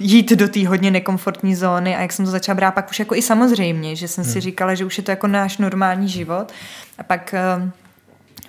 [0.00, 3.14] jít do té hodně nekomfortní zóny a jak jsem to začala brát pak už jako
[3.14, 6.52] i samozřejmě, že jsem si říkala, že už je to jako náš normální život
[6.98, 7.68] a pak uh,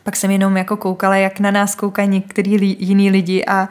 [0.08, 3.70] pak jsem jenom jako koukala, jak na nás koukají některý li, jiný lidi a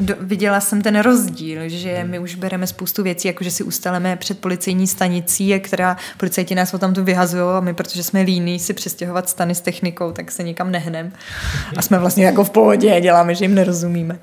[0.00, 4.16] do, viděla jsem ten rozdíl, že my už bereme spoustu věcí, jako že si ustaleme
[4.16, 8.58] před policejní stanicí, která policajti nás o tam tu vyhazují a my, protože jsme líní
[8.58, 11.12] si přestěhovat stany s technikou, tak se nikam nehnem.
[11.76, 14.18] A jsme vlastně jako v pohodě, děláme, že jim nerozumíme.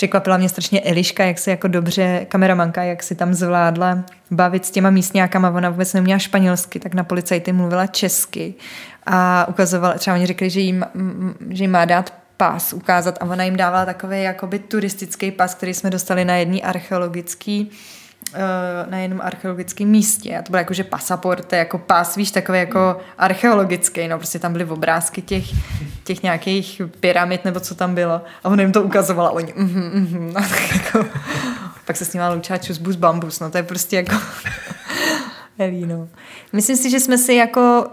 [0.00, 4.70] Překvapila mě strašně Eliška, jak se jako dobře, kameramanka, jak si tam zvládla bavit s
[4.70, 8.54] těma místňákama, ona vůbec neměla španělsky, tak na policajty mluvila česky
[9.06, 10.84] a ukazovala, třeba oni řekli, že jim,
[11.50, 15.74] že jim má dát pás ukázat a ona jim dávala takový jakoby turistický pas, který
[15.74, 17.70] jsme dostali na jedný archeologický
[18.90, 20.38] na jednom archeologickém místě.
[20.38, 24.52] A to bylo jako, že pasaport, jako pás, víš, takový jako archeologický, no prostě tam
[24.52, 25.44] byly obrázky těch,
[26.04, 28.22] těch nějakých pyramid, nebo co tam bylo.
[28.44, 31.08] A ona jim to ukazovala, a oni, mhm, mhm, no, tak jako,
[31.84, 34.16] pak se s nima loučila čusbus bambus, no to je prostě jako,
[35.58, 36.08] neví, no.
[36.52, 37.86] Myslím si, že jsme si jako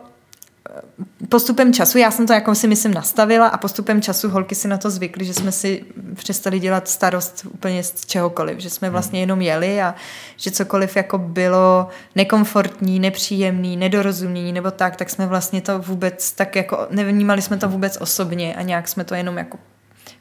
[1.29, 4.77] postupem času, já jsem to jako si myslím nastavila a postupem času holky si na
[4.77, 5.85] to zvykly, že jsme si
[6.15, 9.95] přestali dělat starost úplně z čehokoliv, že jsme vlastně jenom jeli a
[10.37, 16.55] že cokoliv jako bylo nekomfortní, nepříjemný, nedorozumění nebo tak, tak jsme vlastně to vůbec tak
[16.55, 19.57] jako, nevnímali jsme to vůbec osobně a nějak jsme to jenom jako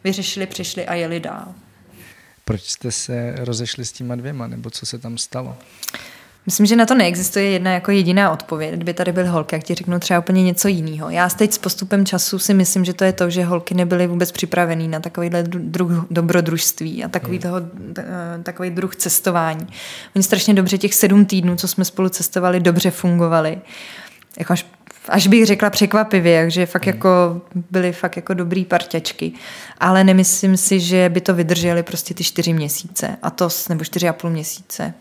[0.04, 1.54] vyřešili, přišli a jeli dál.
[2.44, 5.56] Proč jste se rozešli s těma dvěma, nebo co se tam stalo?
[6.46, 8.74] Myslím, že na to neexistuje jedna jako jediná odpověď.
[8.74, 11.10] Kdyby tady byly holky, jak ti řeknu třeba úplně něco jiného.
[11.10, 14.32] Já teď s postupem času si myslím, že to je to, že holky nebyly vůbec
[14.32, 17.60] připravený na takovýhle druh dobrodružství a takový, toho,
[17.92, 19.66] t- eh, takový druh cestování.
[20.16, 23.58] Oni strašně dobře těch sedm týdnů, co jsme spolu cestovali, dobře fungovali.
[24.38, 24.66] Jako až,
[25.08, 29.32] až bych řekla překvapivě, takže fakt jako byly fakt jako dobrý parťačky.
[29.78, 33.16] Ale nemyslím si, že by to vydrželi prostě ty čtyři měsíce.
[33.22, 34.94] A to, nebo čtyři a půl měsíce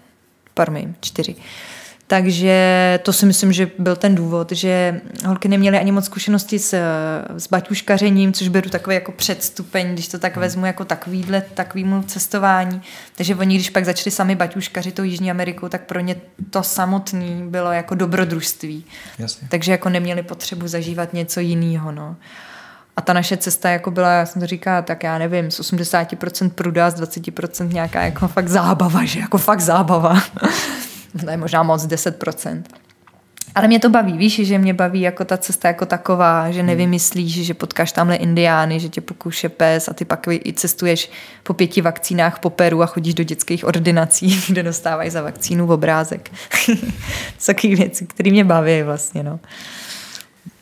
[0.56, 1.36] promiň, čtyři.
[2.08, 6.78] Takže to si myslím, že byl ten důvod, že holky neměly ani moc zkušenosti s,
[7.38, 12.82] s baťuškařením, což beru takový jako předstupeň, když to tak vezmu jako takovýhle, takovýmu cestování.
[13.16, 16.16] Takže oni, když pak začali sami baťuškařit tou Jižní Amerikou, tak pro ně
[16.50, 18.86] to samotný bylo jako dobrodružství.
[19.20, 19.48] Jasně.
[19.52, 21.92] Takže jako neměli potřebu zažívat něco jiného.
[21.92, 22.16] No.
[22.98, 26.50] A ta naše cesta jako byla, já jsem to říkala, tak já nevím, z 80%
[26.50, 30.22] pruda, z 20% nějaká jako fakt zábava, že jako fakt zábava.
[31.26, 32.64] to je možná moc 10%.
[33.56, 37.46] Ale mě to baví, víš, že mě baví jako ta cesta jako taková, že nevymyslíš,
[37.46, 41.12] že potkáš tamhle indiány, že tě pokouše pes a ty pak i cestuješ
[41.44, 46.32] po pěti vakcínách po Peru a chodíš do dětských ordinací, kde dostávají za vakcínu obrázek.
[47.46, 49.40] Takové věci, které mě baví vlastně, no.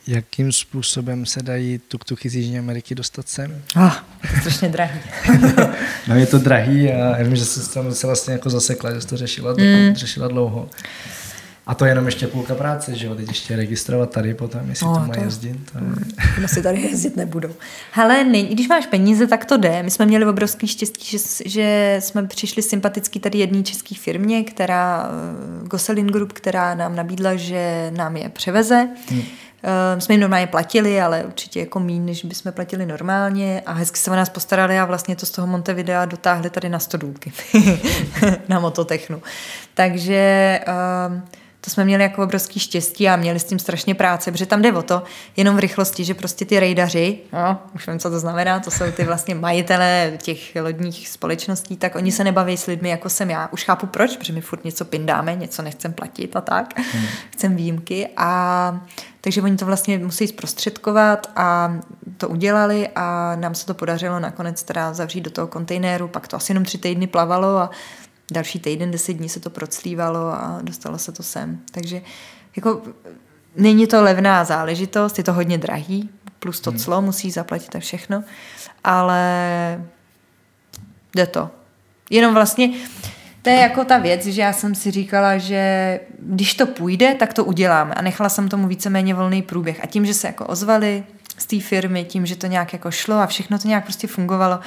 [0.08, 3.62] Jakým způsobem se dají tuk-tuky z Jižní Ameriky dostat sem?
[3.76, 3.90] Ah,
[4.22, 5.00] to je strašně drahý.
[6.08, 9.02] No je to drahý a já vím, že jsi tam se vlastně jako zasekla, že
[9.02, 9.96] jsi to řešila, mm.
[9.96, 10.70] řešila dlouho.
[11.68, 13.16] A to je jenom ještě půlka práce, že jo?
[13.16, 15.72] Teď ještě registrovat tady potom, jestli No, no, to má to- jezdit.
[15.72, 15.84] To je...
[16.38, 17.50] Ono si tady jezdit nebudou.
[17.92, 19.84] Hele, ne, když máš peníze, tak to jde.
[19.84, 25.10] My jsme měli obrovský štěstí, že, že jsme přišli sympatický tady jedné české firmě, která,
[25.64, 28.88] eh, Gosselin Group, která nám nabídla, že nám je převeze.
[29.10, 29.22] Hmm.
[29.64, 33.98] Uh, jsme jim normálně platili, ale určitě jako mín, než bychom platili normálně a hezky
[33.98, 37.34] se o nás postarali a vlastně to z toho Montevidea dotáhli tady na stodůlky
[38.50, 39.22] na mototechnu.
[39.74, 41.22] Takže uh,
[41.66, 44.74] to jsme měli jako obrovský štěstí a měli s tím strašně práce, protože tam jde
[44.74, 45.04] o to,
[45.38, 48.86] jenom v rychlosti, že prostě ty rejdaři, no, už vím, co to znamená, to jsou
[48.92, 53.50] ty vlastně majitelé těch lodních společností, tak oni se nebaví s lidmi, jako jsem já.
[53.52, 57.06] Už chápu proč, protože my furt něco pindáme, něco nechcem platit a tak, hmm.
[57.32, 58.82] chcem výjimky a
[59.22, 61.78] takže oni to vlastně musí zprostředkovat a
[62.18, 66.36] to udělali a nám se to podařilo nakonec teda zavřít do toho kontejneru, pak to
[66.36, 67.70] asi jenom tři týdny plavalo a
[68.32, 71.60] další týden, deset dní se to proclívalo a dostalo se to sem.
[71.72, 72.02] Takže
[72.56, 72.82] jako
[73.56, 76.10] není to levná záležitost, je to hodně drahý,
[76.40, 76.80] plus to hmm.
[76.80, 78.24] clo musí zaplatit a všechno,
[78.84, 79.84] ale
[81.16, 81.50] jde to.
[82.10, 82.70] Jenom vlastně
[83.42, 87.34] to je jako ta věc, že já jsem si říkala, že když to půjde, tak
[87.34, 87.94] to uděláme.
[87.94, 89.84] A nechala jsem tomu víceméně volný průběh.
[89.84, 91.04] A tím, že se jako ozvali
[91.38, 94.60] z té firmy, tím, že to nějak jako šlo a všechno to nějak prostě fungovalo,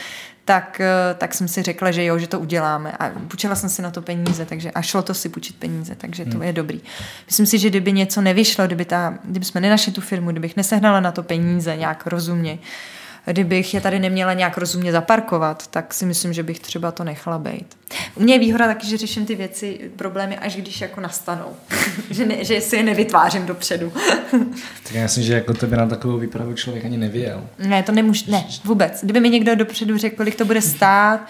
[0.47, 2.93] tak, eh, tak jsem si řekla, že jo, že to uděláme.
[2.93, 6.25] A půjčila jsem si na to peníze, takže a šlo to si půjčit peníze, takže
[6.25, 6.43] to hmm.
[6.43, 6.81] je dobrý.
[7.27, 11.01] Myslím si, že kdyby něco nevyšlo, kdyby, ta, kdyby jsme nenašli tu firmu, kdybych nesehnala
[11.01, 12.59] na to peníze nějak rozumně,
[13.33, 17.39] kdybych je tady neměla nějak rozumně zaparkovat, tak si myslím, že bych třeba to nechala
[17.39, 17.77] být.
[18.15, 21.57] U mě je výhoda taky, že řeším ty věci, problémy, až když jako nastanou.
[22.11, 23.93] že, ne, že si je nevytvářím dopředu.
[24.83, 27.45] tak já myslím, že jako tebe na takovou výpravu člověk ani nevěděl.
[27.59, 29.01] Ne, to nemůžu, ne, vůbec.
[29.03, 31.21] Kdyby mi někdo dopředu řekl, kolik to bude stát,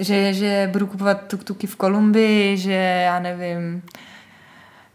[0.00, 2.72] že, že budu kupovat tuk-tuky v Kolumbii, že
[3.06, 3.82] já nevím,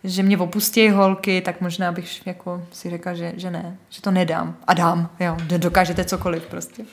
[0.03, 4.11] že mě opustí holky, tak možná bych jako si řekla, že, že ne, že to
[4.11, 4.55] nedám.
[4.67, 6.85] A dám, jo, dokážete cokoliv prostě.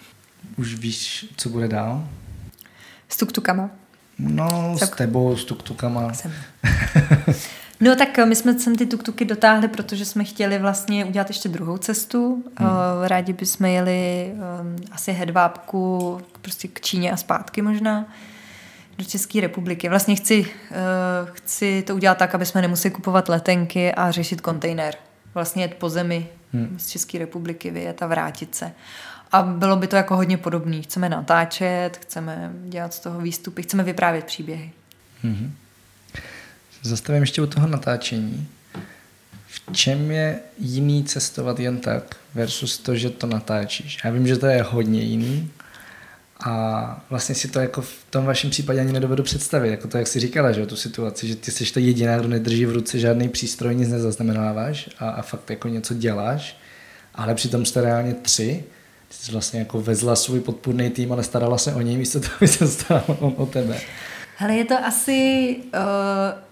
[0.56, 2.08] Už víš, co bude dál?
[3.08, 3.70] S tuktukama.
[4.18, 4.94] No, tak.
[4.94, 6.12] s tebou, s tuktukama.
[6.12, 6.32] Jsem.
[7.80, 11.78] No tak my jsme sem ty tuktuky dotáhli, protože jsme chtěli vlastně udělat ještě druhou
[11.78, 12.44] cestu.
[12.56, 12.68] Hmm.
[13.02, 18.06] Rádi bychom jeli um, asi hedvábku prostě k Číně a zpátky možná
[18.98, 19.88] do České republiky.
[19.88, 20.46] Vlastně chci, uh,
[21.32, 24.94] chci to udělat tak, aby jsme nemuseli kupovat letenky a řešit kontejner.
[25.34, 26.78] Vlastně jet po zemi hmm.
[26.78, 28.72] z České republiky, vyjet a vrátit se.
[29.32, 30.82] A bylo by to jako hodně podobné.
[30.82, 34.70] Chceme natáčet, chceme dělat z toho výstupy, chceme vyprávět příběhy.
[35.22, 35.54] Hmm.
[36.82, 38.48] Zastavím ještě u toho natáčení.
[39.46, 43.98] V čem je jiný cestovat jen tak versus to, že to natáčíš?
[44.04, 45.50] Já vím, že to je hodně jiný,
[46.40, 50.06] a vlastně si to jako v tom vašem případě ani nedovedu představit, jako to, jak
[50.06, 53.28] jsi říkala, že tu situaci, že ty jsi ta jediná, kdo nedrží v ruce žádný
[53.28, 56.56] přístroj, nic nezaznamenáváš a, a fakt jako něco děláš,
[57.14, 58.64] ale přitom jste reálně tři,
[59.08, 62.32] ty jsi vlastně jako vezla svůj podpůrný tým, ale starala se o něj, místo toho,
[62.36, 63.80] aby se starala o, o tebe.
[64.36, 66.47] Hele, je to asi uh,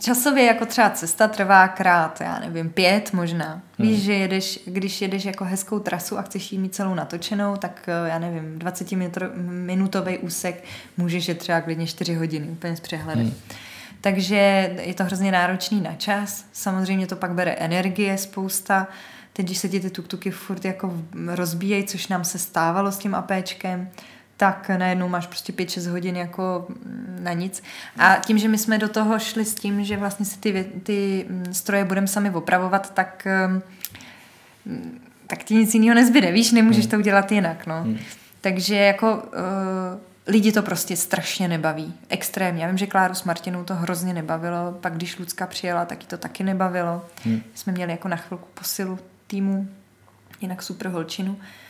[0.00, 3.62] časově jako třeba cesta trvá krát, já nevím, pět možná.
[3.78, 3.88] Hmm.
[3.88, 7.88] Víš, že jedeš, když jedeš jako hezkou trasu a chceš jí mít celou natočenou, tak
[7.88, 10.64] eh, já nevím, 20-minutový úsek
[10.96, 13.24] můžeš je třeba klidně 4 hodiny, úplně s přehledem.
[13.24, 13.34] Hmm.
[14.00, 16.44] Takže je to hrozně náročný na čas.
[16.52, 18.86] Samozřejmě to pak bere energie spousta.
[19.32, 20.94] Teď, když se ti ty tuktuky furt jako
[21.26, 23.88] rozbíjejí, což nám se stávalo s tím APčkem,
[24.36, 26.66] tak najednou máš prostě 5-6 hodin jako
[27.20, 27.62] na nic.
[27.98, 31.26] A tím, že my jsme do toho šli s tím, že vlastně si ty, ty
[31.28, 36.90] mm, stroje budeme sami opravovat, tak mm, tak ti nic jiného nezbyde, víš, nemůžeš hmm.
[36.90, 37.82] to udělat jinak, no.
[37.82, 37.98] Hmm.
[38.40, 39.22] Takže jako uh,
[40.26, 42.62] lidi to prostě strašně nebaví, extrémně.
[42.62, 46.18] Já vím, že Kláru s Martinou to hrozně nebavilo, pak když Lucka přijela, tak to
[46.18, 47.04] taky nebavilo.
[47.24, 47.42] Hmm.
[47.54, 49.68] Jsme měli jako na chvilku posilu týmu,
[50.40, 51.36] jinak super holčinu.
[51.40, 51.69] Eh,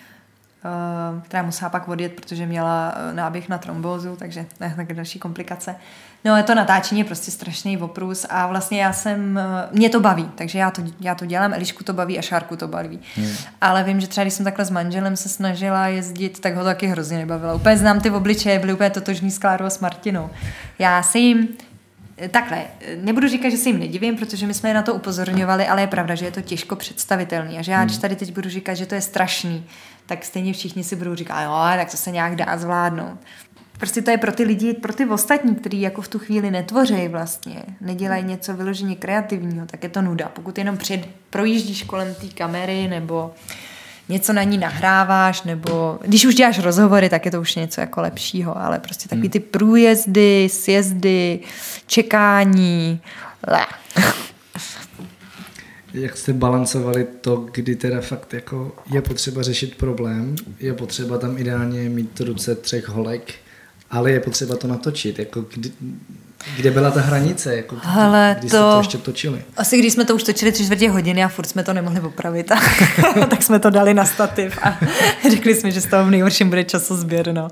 [1.23, 5.77] která musela pak odjet, protože měla eh, náběh na trombózu, takže ne, tak další komplikace.
[6.25, 10.01] No je to natáčení je prostě strašný oprus a vlastně já jsem, eh, mě to
[10.01, 13.01] baví, takže já to, já to dělám, Elišku to baví a Šárku to baví.
[13.16, 13.33] Hmm.
[13.61, 16.64] Ale vím, že třeba když jsem takhle s manželem se snažila jezdit, tak ho to
[16.64, 17.55] taky hrozně nebavilo.
[17.55, 20.31] Úplně znám ty obličeje, byly úplně totožní s Klárou a s Martinou.
[20.79, 21.49] Já se jim
[22.29, 22.64] Takhle,
[22.96, 25.87] nebudu říkat, že se jim nedivím, protože my jsme je na to upozorňovali, ale je
[25.87, 27.87] pravda, že je to těžko představitelný a že já, hmm.
[27.87, 29.66] když tady teď budu říkat, že to je strašný,
[30.11, 33.18] tak stejně všichni si budou říkat, jo, tak to se nějak dá zvládnout.
[33.79, 37.09] Prostě to je pro ty lidi, pro ty ostatní, kteří jako v tu chvíli netvoří
[37.09, 40.29] vlastně, nedělají něco vyloženě kreativního, tak je to nuda.
[40.29, 43.35] Pokud jenom před, projíždíš kolem té kamery nebo
[44.09, 48.01] něco na ní nahráváš, nebo když už děláš rozhovory, tak je to už něco jako
[48.01, 49.31] lepšího, ale prostě takový hmm.
[49.31, 51.40] ty průjezdy, sjezdy,
[51.87, 53.01] čekání,
[53.46, 53.66] le
[55.94, 61.38] jak jste balancovali to, kdy teda fakt jako je potřeba řešit problém, je potřeba tam
[61.38, 63.35] ideálně mít ruce třech holek,
[63.90, 65.72] ale je potřeba to natočit, jako kdy,
[66.57, 69.42] kde byla ta hranice, jako kdy, Hele, kdy to, jste to ještě točili?
[69.57, 72.53] Asi když jsme to už točili tři čtvrtě hodiny a furt jsme to nemohli opravit,
[72.53, 72.61] a,
[73.31, 74.79] tak jsme to dali na stativ a
[75.31, 77.48] řekli jsme, že z toho v nejhorším bude časozběr, no.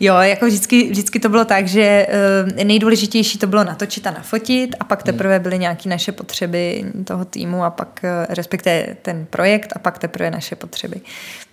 [0.00, 2.06] Jo, jako vždycky, vždycky to bylo tak, že
[2.56, 7.24] uh, nejdůležitější to bylo natočit a nafotit a pak teprve byly nějaké naše potřeby toho
[7.24, 11.00] týmu a pak, uh, respektive ten projekt a pak teprve naše potřeby.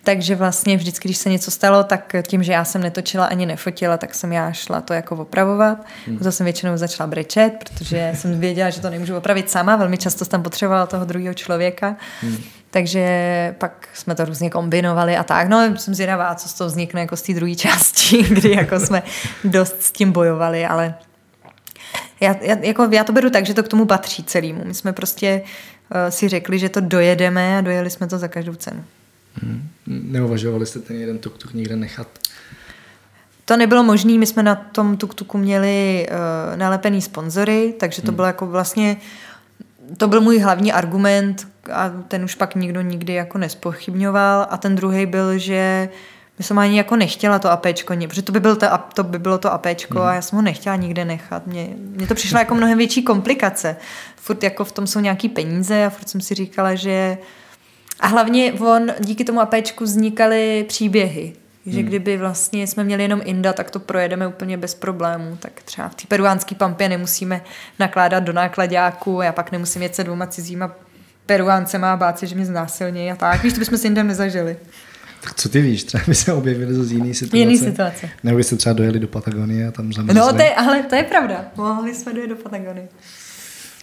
[0.04, 3.98] Takže vlastně vždycky, když se něco stalo, tak tím, že já jsem netočila ani nefotila,
[3.98, 5.86] tak jsem já šla to jako opravovat.
[6.08, 6.18] Hmm.
[6.18, 9.76] To jsem většinou začala brečet, protože jsem věděla, že to nemůžu opravit sama.
[9.76, 11.96] Velmi často jsem potřebovala toho druhého člověka.
[12.22, 12.38] Hmm.
[12.72, 15.50] Takže pak jsme to různě kombinovali a tak.
[15.50, 19.04] No, jsem zvědavá, co z toho vznikne jako z té druhé části, kdy jako jsme
[19.44, 20.96] dost s tím bojovali, ale
[22.20, 24.62] já, já, jako, já to beru tak, že to k tomu patří celému.
[24.66, 28.56] My jsme prostě uh, si řekli, že to dojedeme a dojeli jsme to za každou
[28.56, 28.84] cenu.
[29.36, 29.70] Hmm.
[29.88, 32.08] Neuvažovali jste ten jeden tuk-tuk někde nechat?
[33.46, 38.16] To nebylo možné, my jsme na tom tuk-tuku měli uh, nalepený sponzory, takže to hmm.
[38.16, 38.98] bylo jako vlastně,
[39.98, 44.76] to byl můj hlavní argument a ten už pak nikdo nikdy jako nespochybňoval a ten
[44.76, 45.90] druhý byl, že
[46.38, 49.38] my jsem ani jako nechtěla to APčko, protože to by, byl to, to by bylo
[49.38, 50.08] to APčko hmm.
[50.08, 51.48] a já jsem ho nechtěla nikde nechat.
[51.48, 53.76] Mně, mně to přišlo jako mnohem větší komplikace.
[54.16, 57.18] Furt jako v tom jsou nějaký peníze a furt jsem si říkala, že
[58.00, 61.34] a hlavně on, díky tomu APčku vznikaly příběhy.
[61.66, 61.88] Že hmm.
[61.88, 65.38] kdyby vlastně jsme měli jenom Inda, tak to projedeme úplně bez problémů.
[65.40, 67.42] Tak třeba v té peruánské pampě nemusíme
[67.80, 70.76] nakládat do nákladáku, já pak nemusím jet se dvouma cizíma
[71.26, 73.44] peruáncema a bát se, že mě znásilní a tak.
[73.44, 74.58] Víš, to bychom s Indem nezažili.
[75.22, 77.38] Tak co ty víš, třeba by se objevili z jiný situace.
[77.38, 78.10] Jiný situace.
[78.24, 80.20] Nebo by se třeba dojeli do Patagonie a tam zamrzli.
[80.20, 81.46] No, to je, ale to je pravda.
[81.56, 82.88] Mohli jsme dojet do Patagonie.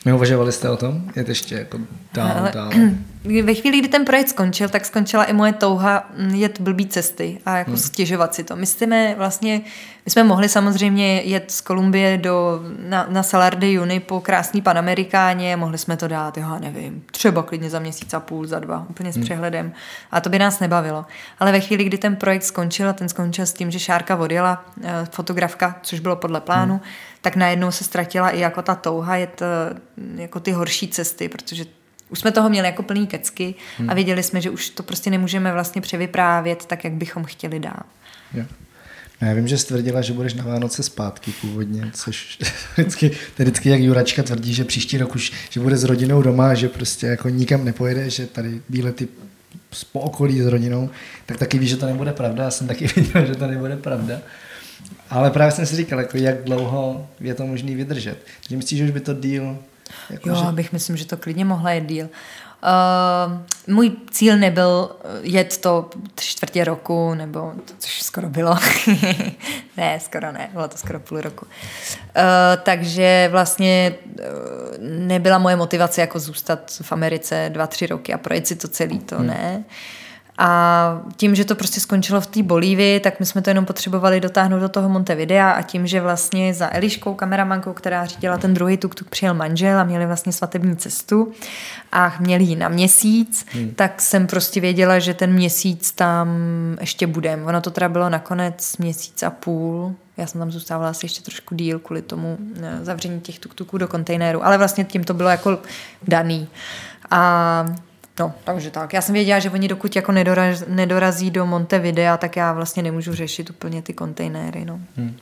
[0.05, 1.03] Neuvažovali jste o tom?
[1.17, 1.79] Je to ještě jako
[2.15, 2.71] dál, Ale, dál.
[3.43, 7.57] Ve chvíli, kdy ten projekt skončil, tak skončila i moje touha jet blbý cesty a
[7.57, 7.79] jako hmm.
[7.79, 8.57] stěžovat si to.
[8.57, 9.61] My jsme vlastně,
[10.09, 14.63] my jsme mohli samozřejmě jet z Kolumbie do, na, na Salar de Uni po krásný
[14.63, 18.87] Panamerikáně, mohli jsme to dát, já nevím, třeba klidně za měsíc a půl, za dva,
[18.91, 19.25] úplně s hmm.
[19.25, 19.73] přehledem.
[20.11, 21.05] A to by nás nebavilo.
[21.39, 24.65] Ale ve chvíli, kdy ten projekt skončil, a ten skončil s tím, že Šárka odjela,
[24.85, 26.83] eh, fotografka, což bylo podle plánu, hmm
[27.21, 31.65] tak najednou se ztratila i jako ta touha jet eh, jako ty horší cesty, protože
[32.09, 33.91] už jsme toho měli jako plný kecky hmm.
[33.91, 37.83] a věděli jsme, že už to prostě nemůžeme vlastně převyprávět tak, jak bychom chtěli dál.
[38.35, 38.45] Jo.
[39.21, 42.39] Já vím, že jsi tvrdila, že budeš na Vánoce zpátky původně, což
[42.77, 46.69] vždycky, vždycky jak Juračka tvrdí, že příští rok už, že bude s rodinou doma, že
[46.69, 49.09] prostě jako nikam nepojede, že tady výlety
[49.93, 50.91] po okolí s rodinou,
[51.27, 52.45] tak taky víš, že to nebude pravda.
[52.45, 54.21] Já jsem taky viděl, že to nebude pravda.
[55.11, 58.27] Ale právě jsem si říkal, jako jak dlouho je to možný vydržet.
[58.49, 59.59] Že myslíš, že už by to díl...
[60.11, 60.53] Jako, jo, že...
[60.53, 62.09] bych myslím, že to klidně mohla jít díl.
[62.63, 68.57] Uh, můj cíl nebyl jet to tři čtvrtě roku, nebo to, což skoro bylo.
[69.77, 71.47] ne, skoro ne, bylo to skoro půl roku.
[71.47, 72.23] Uh,
[72.63, 74.25] takže vlastně uh,
[74.89, 78.99] nebyla moje motivace jako zůstat v Americe dva, tři roky a projet si to celý,
[78.99, 79.27] to hmm.
[79.27, 79.65] ne.
[79.67, 79.73] Uh,
[80.41, 84.21] a tím, že to prostě skončilo v té Bolívii, tak my jsme to jenom potřebovali
[84.21, 88.77] dotáhnout do toho Montevidea a tím, že vlastně za Eliškou, kameramankou, která řídila ten druhý
[88.77, 91.33] tuk-tuk, přijel manžel a měli vlastně svatební cestu
[91.93, 93.71] a měli ji na měsíc, hmm.
[93.77, 96.29] tak jsem prostě věděla, že ten měsíc tam
[96.81, 97.47] ještě budem.
[97.47, 101.55] Ono to teda bylo nakonec měsíc a půl, já jsem tam zůstávala asi ještě trošku
[101.55, 105.59] díl kvůli tomu eh, zavření těch tuk-tuků do kontejneru, ale vlastně tím to bylo jako
[106.09, 106.49] daný.
[107.11, 107.67] A
[108.19, 108.93] No, takže tak.
[108.93, 113.15] Já jsem věděla, že oni dokud jako nedoraz, nedorazí do Montevidea, tak já vlastně nemůžu
[113.15, 114.81] řešit úplně ty kontejnery, no.
[114.97, 115.17] Hmm.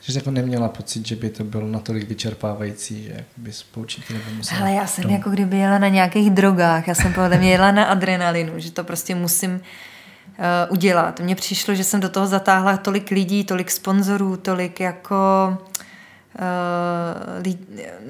[0.00, 4.24] Že jsi jako neměla pocit, že by to bylo natolik vyčerpávající, že by spoučitě nebo
[4.36, 4.60] musela...
[4.60, 5.12] Ale já jsem tom...
[5.12, 8.84] jako kdyby jela na nějakých drogách, já jsem podle mě jela na adrenalinu, že to
[8.84, 9.60] prostě musím uh,
[10.68, 11.20] udělat.
[11.20, 15.16] Mně přišlo, že jsem do toho zatáhla tolik lidí, tolik sponzorů, tolik jako
[15.60, 15.66] uh,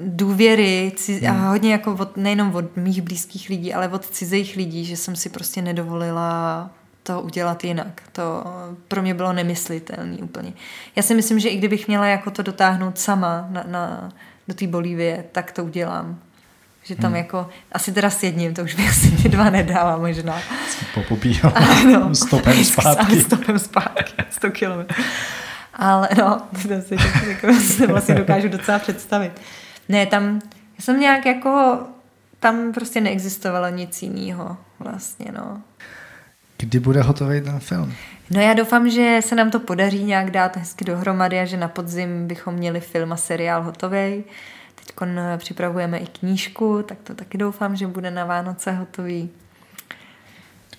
[0.01, 0.91] důvěry
[1.27, 1.47] a hmm.
[1.47, 5.29] hodně jako od, nejenom od mých blízkých lidí, ale od cizích lidí, že jsem si
[5.29, 6.69] prostě nedovolila
[7.03, 8.01] to udělat jinak.
[8.11, 8.43] To
[8.87, 10.53] pro mě bylo nemyslitelné úplně.
[10.95, 14.09] Já si myslím, že i kdybych měla jako to dotáhnout sama na, na,
[14.47, 16.19] do té Bolívie, tak to udělám.
[16.83, 17.15] Že tam hmm.
[17.15, 20.39] jako, asi teda s jedním, to už by asi ty dva nedala možná.
[20.93, 23.21] Popopíjala ano, stopem zpátky.
[23.21, 25.03] Stopem zpátky, 100 kilometrů.
[25.73, 26.95] Ale no, to si,
[27.27, 29.31] jako, si vlastně dokážu docela představit.
[29.89, 31.79] Ne, tam, já jsem nějak jako,
[32.39, 35.61] tam prostě neexistovalo nic jiného vlastně, no.
[36.57, 37.93] Kdy bude hotový ten film?
[38.29, 41.67] No já doufám, že se nám to podaří nějak dát hezky dohromady a že na
[41.67, 44.23] podzim bychom měli film a seriál hotový.
[44.75, 44.95] Teď
[45.37, 49.29] připravujeme i knížku, tak to taky doufám, že bude na Vánoce hotový.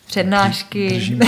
[0.06, 0.88] Přednášky.
[0.88, 1.20] Držím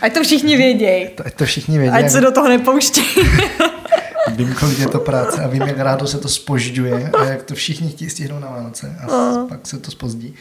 [0.00, 1.08] Ať to všichni vědějí.
[1.08, 2.04] To, ať to všichni vědějí.
[2.04, 3.06] Ať se do toho nepouštějí.
[4.36, 7.54] vím, kolik je to práce a vím, jak rádo se to spožďuje a jak to
[7.54, 9.46] všichni chtějí stihnout na Vánoce a no.
[9.48, 10.34] pak se to spozdí.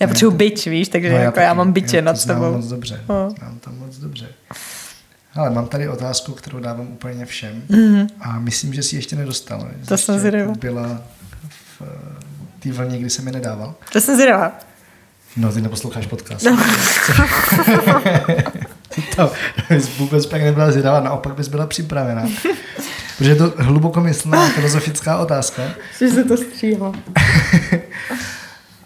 [0.00, 2.52] Já potřebuji byč, víš, takže no, já, jako já mám byče nad sebou.
[2.52, 3.04] moc dobře.
[3.08, 3.30] No.
[3.38, 4.28] Znám tam moc dobře.
[5.34, 8.08] Ale mám tady otázku, kterou dávám úplně všem mm-hmm.
[8.20, 9.68] a myslím, že si ještě nedostala.
[9.88, 10.52] To jsem zvědavá.
[10.52, 11.02] Byla
[11.80, 11.82] v
[12.58, 13.74] té vlně, kdy jsem mi nedával.
[13.92, 14.58] To jsem zvědavá.
[15.36, 16.44] No, ty neposloucháš podcast.
[16.44, 16.58] No.
[19.16, 19.32] to
[19.68, 22.28] bys vůbec pak nebyla zvědavá, naopak bys byla připravená.
[23.18, 25.62] Protože je to hlubokomyslná filozofická otázka.
[25.98, 26.92] Že se to stříhlo.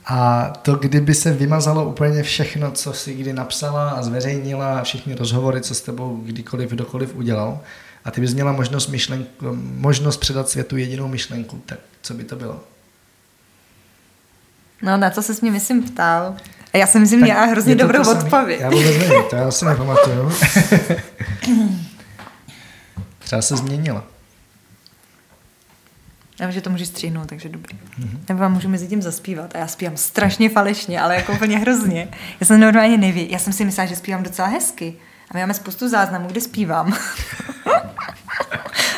[0.07, 5.15] A to, kdyby se vymazalo úplně všechno, co si kdy napsala a zveřejnila, a všechny
[5.15, 7.61] rozhovory, co s tebou kdykoliv, kdokoliv udělal,
[8.05, 12.37] a ty bys měla možnost, myšlenku, možnost předat světu jedinou myšlenku, tak co by to
[12.37, 12.61] bylo?
[14.83, 16.37] No, na to se s mě, myslím, ptal.
[16.75, 18.61] A já jsem myslím, měla hrozně dobrou odpověď.
[18.61, 20.29] Já vůbec nevím, to já si nepamatuju.
[23.19, 24.05] Třeba se změnila.
[26.41, 27.79] Já vím, že to můžeš střihnout, takže dobrý.
[28.01, 28.19] Mm-hmm.
[28.29, 29.55] Nebo vám můžu mezi tím zaspívat.
[29.55, 32.09] A já zpívám strašně falešně, ale jako úplně hrozně.
[32.41, 33.31] Já jsem normálně neví.
[33.31, 34.95] Já jsem si myslela, že zpívám docela hezky.
[35.31, 36.93] A my máme spoustu záznamů, kde zpívám.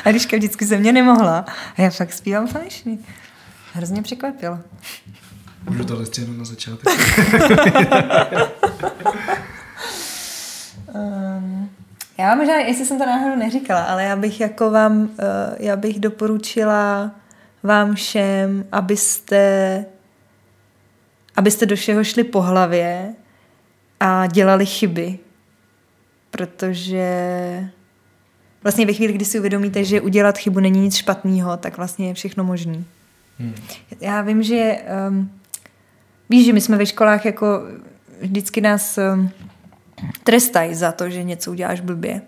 [0.04, 1.44] a když vždycky ze mě nemohla.
[1.76, 2.98] A já fakt zpívám falešně.
[3.72, 4.58] Hrozně překvapilo.
[5.70, 6.88] Můžu to střihnout na začátek.
[10.94, 11.70] um,
[12.18, 15.08] já možná, jestli jsem to náhodou neříkala, ale já bych jako vám, uh,
[15.58, 17.10] já bych doporučila
[17.62, 19.84] vám všem, abyste,
[21.36, 23.14] abyste do všeho šli po hlavě
[24.00, 25.18] a dělali chyby.
[26.30, 27.08] Protože
[28.62, 32.14] vlastně ve chvíli, kdy si uvědomíte, že udělat chybu není nic špatného, tak vlastně je
[32.14, 32.84] všechno možný.
[33.38, 33.54] Hmm.
[34.00, 35.30] Já vím, že um,
[36.30, 37.62] víš, že my jsme ve školách jako
[38.20, 39.30] vždycky nás um,
[40.24, 42.22] trestají za to, že něco uděláš blbě.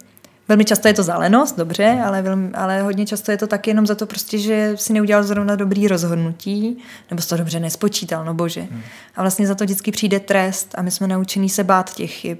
[0.48, 3.86] Velmi často je to zelenost, dobře, ale, velmi, ale hodně často je to taky jenom
[3.86, 6.78] za to prostě, že si neudělal zrovna dobrý rozhodnutí,
[7.10, 8.60] nebo jsi to dobře nespočítal, no bože.
[8.60, 8.82] Hmm.
[9.16, 12.38] A vlastně za to vždycky přijde trest a my jsme naučení se bát těch chyb.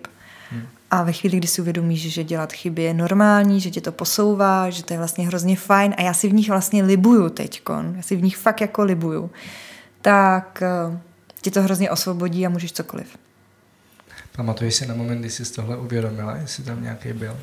[0.51, 0.63] Hmm.
[0.91, 4.71] A ve chvíli, kdy si uvědomíš, že dělat chyby je normální, že tě to posouvá,
[4.71, 8.03] že to je vlastně hrozně fajn a já si v nich vlastně libuju teďkon, já
[8.03, 9.31] si v nich fakt jako libuju,
[10.03, 10.63] tak
[11.41, 13.17] ti to hrozně osvobodí a můžeš cokoliv.
[14.37, 17.37] Pamatuješ si na moment, kdy jsi tohle uvědomila, jestli tam nějaký byl?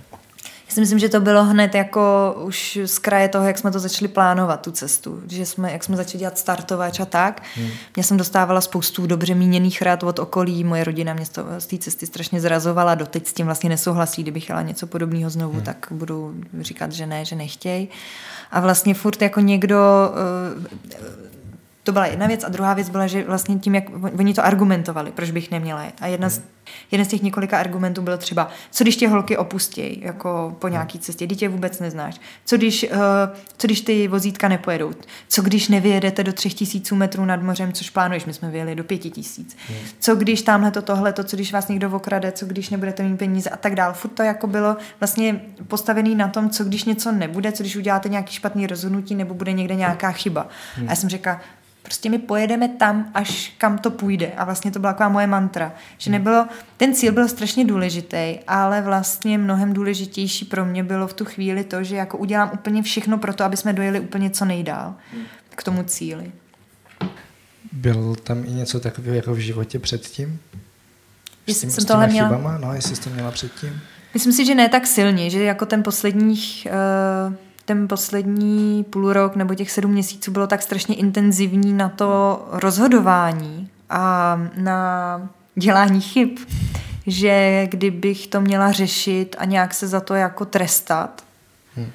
[0.68, 3.80] Já si myslím, že to bylo hned jako už z kraje toho, jak jsme to
[3.80, 5.24] začali plánovat, tu cestu.
[5.28, 7.44] Že jsme, jak jsme začali dělat startovač a tak.
[7.56, 7.70] Hmm.
[7.98, 10.64] Já jsem dostávala spoustu dobře míněných rád od okolí.
[10.64, 11.26] Moje rodina mě
[11.60, 12.96] z té cesty strašně zrazovala.
[12.96, 14.22] Doteď s tím vlastně nesouhlasí.
[14.22, 15.64] Kdybych chtěla něco podobného znovu, hmm.
[15.64, 17.88] tak budu říkat, že ne, že nechtěj.
[18.52, 19.78] A vlastně furt jako někdo
[20.58, 20.64] uh,
[21.86, 23.84] to byla jedna věc a druhá věc byla, že vlastně tím, jak
[24.20, 25.94] oni to argumentovali, proč bych neměla jet.
[26.02, 26.42] A jedna z,
[26.92, 31.00] jeden z těch několika argumentů byl třeba, co když tě holky opustějí jako po nějaký
[31.00, 32.22] cestě, dítě vůbec neznáš.
[32.46, 33.00] Co když, uh,
[33.58, 34.92] co když ty vozítka nepojedou?
[35.28, 38.84] Co když nevyjedete do třech tisíců metrů nad mořem, což plánuješ, my jsme vyjeli do
[38.84, 39.58] pěti tisíc.
[40.00, 43.18] Co když tamhle to tohle, to, co když vás někdo okrade, co když nebudete mít
[43.18, 43.94] peníze a tak dál.
[43.94, 48.10] Furt to jako bylo vlastně postavený na tom, co když něco nebude, co když uděláte
[48.10, 50.42] nějaký špatný rozhodnutí nebo bude někde nějaká chyba.
[50.78, 51.42] A já jsem řekla,
[51.86, 54.32] Prostě my pojedeme tam, až kam to půjde.
[54.38, 55.74] A vlastně to byla taková moje mantra.
[55.98, 61.14] Že nebylo, ten cíl byl strašně důležitý, ale vlastně mnohem důležitější pro mě bylo v
[61.14, 64.46] tu chvíli to, že jako udělám úplně všechno pro to, aby jsme dojeli úplně co
[64.46, 64.96] nejdál
[65.50, 66.32] k tomu cíli.
[67.72, 70.40] Byl tam i něco takového jako v životě předtím?
[71.48, 72.30] Jestli jsem tohle měla...
[72.30, 72.58] chybama?
[72.58, 73.82] No, jestli jsi to měla předtím?
[74.14, 76.68] Myslím si, že ne tak silně, že jako ten posledních
[77.30, 77.36] uh,
[77.66, 83.70] ten poslední půl rok nebo těch sedm měsíců bylo tak strašně intenzivní na to rozhodování
[83.90, 86.30] a na dělání chyb,
[87.08, 91.24] že kdybych to měla řešit a nějak se za to jako trestat,
[91.76, 91.92] hmm.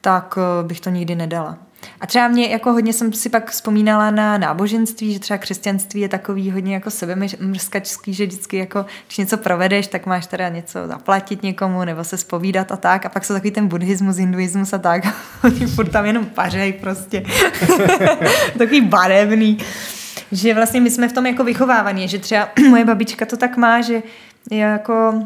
[0.00, 1.58] tak eh, bych to nikdy nedala.
[2.00, 6.08] A třeba mě jako hodně jsem si pak vzpomínala na náboženství, že třeba křesťanství je
[6.08, 11.42] takový hodně jako sebemrskačský, že vždycky jako, když něco provedeš, tak máš teda něco zaplatit
[11.42, 13.06] někomu nebo se spovídat a tak.
[13.06, 15.02] A pak jsou takový ten buddhismus, hinduismus a tak.
[15.44, 17.22] Oni furt tam jenom pařej prostě.
[18.58, 19.58] takový barevný.
[20.32, 23.80] Že vlastně my jsme v tom jako vychovávaní, že třeba moje babička to tak má,
[23.80, 24.02] že
[24.50, 25.22] jako,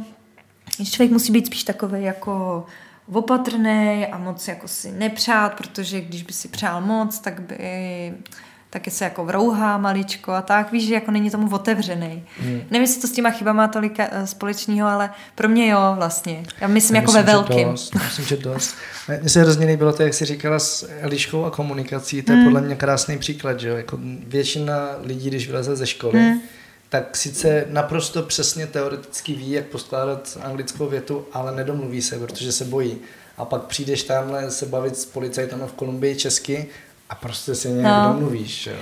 [0.78, 2.66] že člověk musí být spíš takový jako
[3.12, 7.58] opatrný a moc jako si nepřát, protože když by si přál moc, tak by
[8.70, 12.24] taky se jako vrouhá maličko a tak, víš, že jako není tomu otevřený.
[12.38, 12.60] Hmm.
[12.70, 16.42] Nevím, jestli to s těma chybama tolik eh, společného, ale pro mě jo, vlastně.
[16.60, 17.68] Já myslím Já jako myslím, ve velkým.
[17.68, 18.74] Dost, myslím, že dost.
[19.20, 22.46] Mně se hrozně líbilo to, jak jsi říkala s Eliškou a komunikací, to je hmm.
[22.46, 26.40] podle mě krásný příklad, že jo, jako většina lidí, když vyleze ze školy, hmm
[26.90, 32.64] tak sice naprosto přesně teoreticky ví, jak poskládat anglickou větu, ale nedomluví se, protože se
[32.64, 32.98] bojí.
[33.36, 36.68] A pak přijdeš tamhle se bavit s policajtem v Kolumbii česky
[37.10, 38.12] A prostě se nějak No.
[38.12, 38.66] domluvíš.
[38.66, 38.72] jo.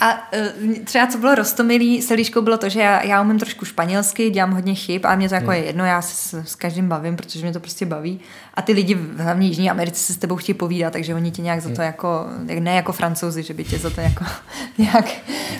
[0.00, 0.52] A eh,
[0.84, 4.50] třeba co bylo roztomilý s Eliškou bylo to, že já, já umím trošku španělsky, dělám
[4.52, 7.42] hodně chyb a mě to jako je jedno, já se s, s každým bavím, protože
[7.42, 8.20] mě to prostě baví.
[8.54, 11.42] A ty lidi v hlavně Jižní Americe se s tebou chtějí povídat, takže oni tě
[11.42, 12.26] nějak za to jako,
[12.60, 14.24] ne jako francouzi, že by tě za to jako
[14.78, 15.06] nějak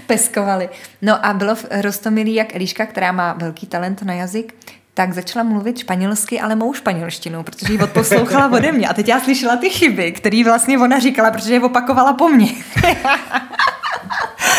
[0.07, 0.69] peskovali.
[1.03, 4.55] No a bylo v roztomilý, jak Eliška, která má velký talent na jazyk,
[4.97, 8.89] tak začala mluvit španělsky, ale mou španělštinou, protože ji odposlouchala ode mě.
[8.89, 12.47] A teď já slyšela ty chyby, které vlastně ona říkala, protože je opakovala po mně.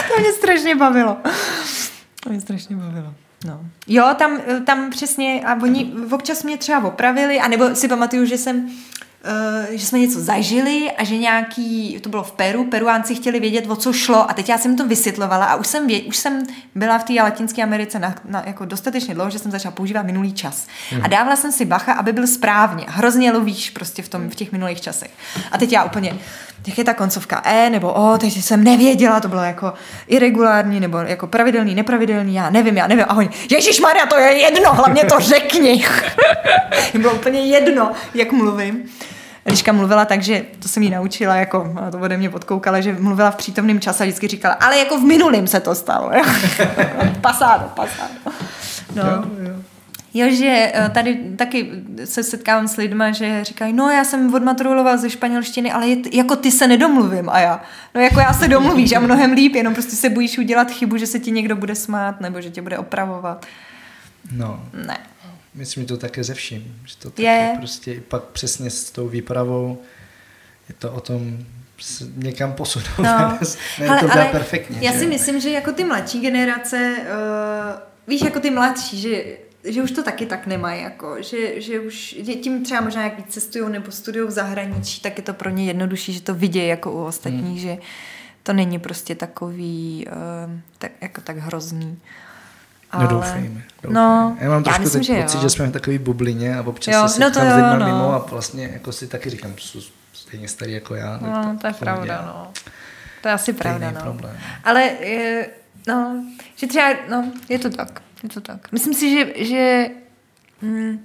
[0.08, 1.18] to mě strašně bavilo.
[2.24, 3.14] To mě strašně bavilo.
[3.46, 3.60] No.
[3.88, 8.70] Jo, tam, tam přesně, a oni občas mě třeba opravili, anebo si pamatuju, že jsem
[9.70, 13.76] že jsme něco zažili a že nějaký, to bylo v Peru, Peruánci chtěli vědět, o
[13.76, 16.44] co šlo a teď já jsem to vysvětlovala a už jsem, vě, už jsem
[16.76, 20.34] byla v té Latinské Americe na, na, jako dostatečně dlouho, že jsem začala používat minulý
[20.34, 20.68] čas.
[20.92, 21.02] Hmm.
[21.04, 22.86] A dávala jsem si bacha, aby byl správně.
[22.88, 25.12] Hrozně lovíš prostě v, tom, v těch minulých časech.
[25.52, 26.18] A teď já úplně,
[26.68, 29.74] jak je ta koncovka E, nebo O, teď jsem nevěděla, to bylo jako
[30.08, 33.06] irregulární, nebo jako pravidelný, nepravidelný, já nevím, já nevím.
[33.08, 35.86] A oni, Ježíš Maria, to je jedno, hlavně to řekni.
[36.94, 38.90] Bylo úplně jedno, jak mluvím.
[39.48, 43.32] Eliška mluvila tak, že to jsem jí naučila, jako to ode mě podkoukala, že mluvila
[43.32, 46.12] v přítomném čase a vždycky říkala, ale jako v minulém se to stalo.
[47.22, 48.14] Pasádo, pasádo.
[48.96, 49.04] No.
[49.04, 49.56] Jo, jo.
[50.14, 51.72] Jo, že eh, tady taky
[52.06, 56.36] se setkávám s lidma, že říkají, no já jsem odmaturovala ze španělštiny, ale je, jako
[56.36, 57.62] ty se nedomluvím a já.
[57.96, 61.08] No jako já se domluvíš a mnohem líp, jenom prostě se bojíš udělat chybu, že
[61.08, 63.46] se ti někdo bude smát nebo že tě bude opravovat.
[64.32, 64.98] No, Ne.
[65.58, 66.82] Myslím, že to také ze vším.
[66.86, 67.56] Že to Je.
[67.58, 69.82] prostě i pak přesně s tou výpravou
[70.70, 71.38] je to o tom
[72.16, 73.00] někam posunout.
[73.00, 73.04] No.
[73.80, 74.78] ne, Hele, to ale ale perfektně.
[74.82, 79.24] Já že si myslím, že jako ty mladší generace, uh, víš, jako ty mladší, že,
[79.64, 83.18] že už to taky tak nemají, jako, že, že už že tím třeba možná jak
[83.18, 86.68] víc cestují nebo studují v zahraničí, tak je to pro ně jednodušší, že to vidějí
[86.68, 87.58] jako u ostatních, hmm.
[87.58, 87.78] že
[88.44, 92.00] to není prostě takový uh, tak, jako tak hrozný.
[92.94, 93.64] No doufejme.
[93.84, 93.94] doufejme.
[93.94, 95.42] No, já mám já trošku myslím, teď že pocit, jo.
[95.42, 97.86] že jsme v takové bublině a občas Jo, se no to s jo, lidma no.
[97.86, 99.80] mimo a vlastně jako si taky říkám, jsou
[100.14, 101.18] stejně starý jako já.
[101.18, 102.52] tak No, to je pravda, no.
[103.22, 104.02] To je asi pravda, no.
[104.02, 104.38] problém.
[104.64, 105.50] Ale, je,
[105.88, 106.24] no,
[106.56, 108.72] že třeba, no, je to tak, je to tak.
[108.72, 109.88] Myslím si, že, že,
[110.62, 111.04] mm,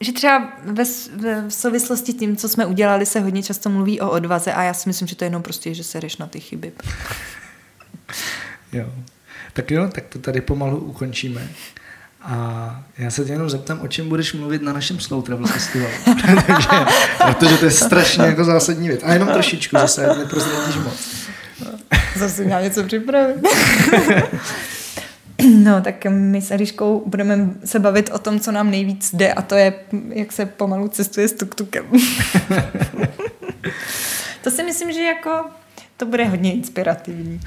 [0.00, 4.00] že třeba ve, s- ve v souvislosti tím, co jsme udělali, se hodně často mluví
[4.00, 6.40] o odvaze a já si myslím, že to je jenom prostě, že sereš na ty
[6.40, 6.72] chyby.
[8.72, 8.86] Jo.
[9.58, 11.48] Tak jo, tak to tady pomalu ukončíme.
[12.22, 15.92] A já se tě jenom zeptám, o čem budeš mluvit na našem Slow Travel Festivalu.
[16.46, 16.68] Takže,
[17.26, 19.00] protože to je strašně jako zásadní věc.
[19.04, 21.26] A jenom trošičku, zase neprozradíš moc.
[22.16, 23.36] Zase měla něco připravit.
[25.54, 29.42] No, tak my s Eliškou budeme se bavit o tom, co nám nejvíc jde a
[29.42, 29.74] to je,
[30.08, 31.84] jak se pomalu cestuje s tuktukem.
[34.42, 35.44] to si myslím, že jako
[35.98, 37.40] to bude hodně inspirativní.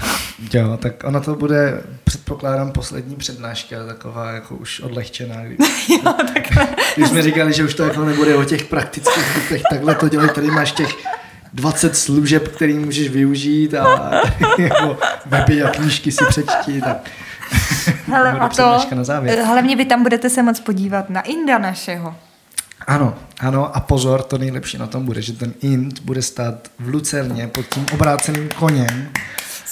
[0.54, 5.36] Jo, tak ona to bude, předpokládám, poslední přednáška, taková jako už odlehčená.
[5.44, 5.56] Kdy,
[5.90, 6.68] jo, takhle.
[6.96, 10.30] když jsme říkali, že už to jako nebude o těch praktických věcech, takhle to dělají,
[10.36, 10.98] tady máš těch
[11.54, 14.12] 20 služeb, který můžeš využít a
[14.58, 16.98] jako weby a knížky si přečti, tak
[18.08, 19.40] Hele, a to, na závěr.
[19.40, 22.16] hlavně vy tam budete se moc podívat na Inda našeho.
[22.88, 26.88] Ano, ano a pozor, to nejlepší na tom bude, že ten int bude stát v
[26.88, 29.12] Lucerně pod tím obráceným koněm.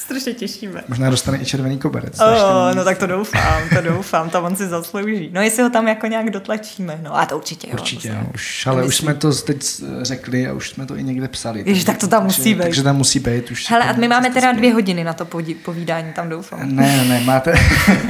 [0.10, 0.84] Strašně těšíme.
[0.88, 2.20] Možná dostane i červený koberec.
[2.20, 5.30] Oh, no tak to doufám, to doufám, to on si zaslouží.
[5.34, 7.74] No jestli ho tam jako nějak dotlačíme, no a to určitě jo.
[7.74, 8.16] Určitě, jo.
[8.34, 9.06] Už, ale už myslím.
[9.06, 9.66] jsme to teď
[10.02, 11.64] řekli a už jsme to i někde psali.
[11.66, 12.62] Ježiš, tak to tam takže, musí být.
[12.62, 13.52] Takže tam musí být.
[13.52, 15.26] Už Hele, a my máme teda dvě hodiny na to
[15.64, 16.76] povídání, tam doufám.
[16.76, 17.54] Ne, ne, máte,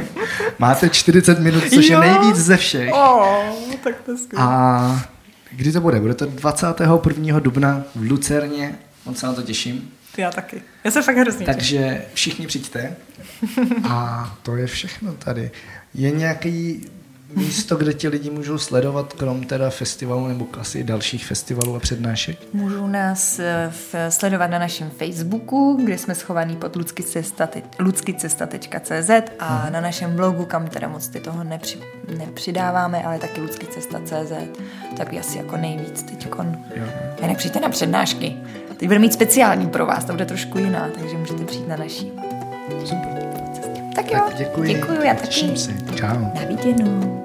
[0.59, 2.01] máte 40 minut, což Jo.
[2.01, 2.93] je nejvíc ze všech.
[2.93, 3.43] Oh,
[3.83, 4.45] tak to skvělé.
[4.47, 5.01] A
[5.51, 5.99] kdy to bude?
[5.99, 7.39] Bude to 21.
[7.39, 8.75] dubna v Lucerně.
[9.05, 9.91] Moc se na to těším.
[10.19, 10.61] Já taky.
[10.83, 11.45] Já se fakt hrozně.
[11.45, 12.95] Takže všichni přijďte.
[13.89, 15.51] A to je všechno tady.
[15.93, 16.85] Je nějaký
[17.35, 22.37] místo, kde ti lidi můžou sledovat, krom teda festivalu nebo asi dalších festivalů a přednášek?
[22.53, 26.75] Můžou nás eh, v, sledovat na našem Facebooku, kde jsme schovaní pod
[27.79, 29.09] ludskycesta.cz
[29.39, 31.77] a na našem blogu, kam teda moc ty toho nepři,
[32.17, 34.31] nepřidáváme, ale taky ludskycesta.cz.
[34.97, 36.57] Tak asi jako nejvíc teďkon.
[36.75, 36.83] Jo.
[37.19, 38.35] A jinak přijďte na přednášky.
[38.77, 42.11] Teď bude mít speciální pro vás, to bude trošku jiná, takže můžete přijít na naší.
[42.85, 43.23] Super.
[43.95, 44.73] Tak jo, Tak děkuji.
[44.73, 45.27] děkuji já taky.
[45.27, 45.71] Těším se.
[45.95, 46.07] Čau.
[46.07, 47.18] Na viděnou.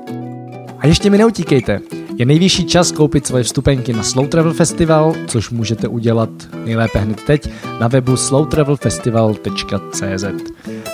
[0.85, 1.81] A ještě mi neutíkejte.
[2.17, 6.31] Je nejvyšší čas koupit svoje vstupenky na Slow Travel Festival, což můžete udělat
[6.65, 7.49] nejlépe hned teď
[7.81, 10.25] na webu slowtravelfestival.cz.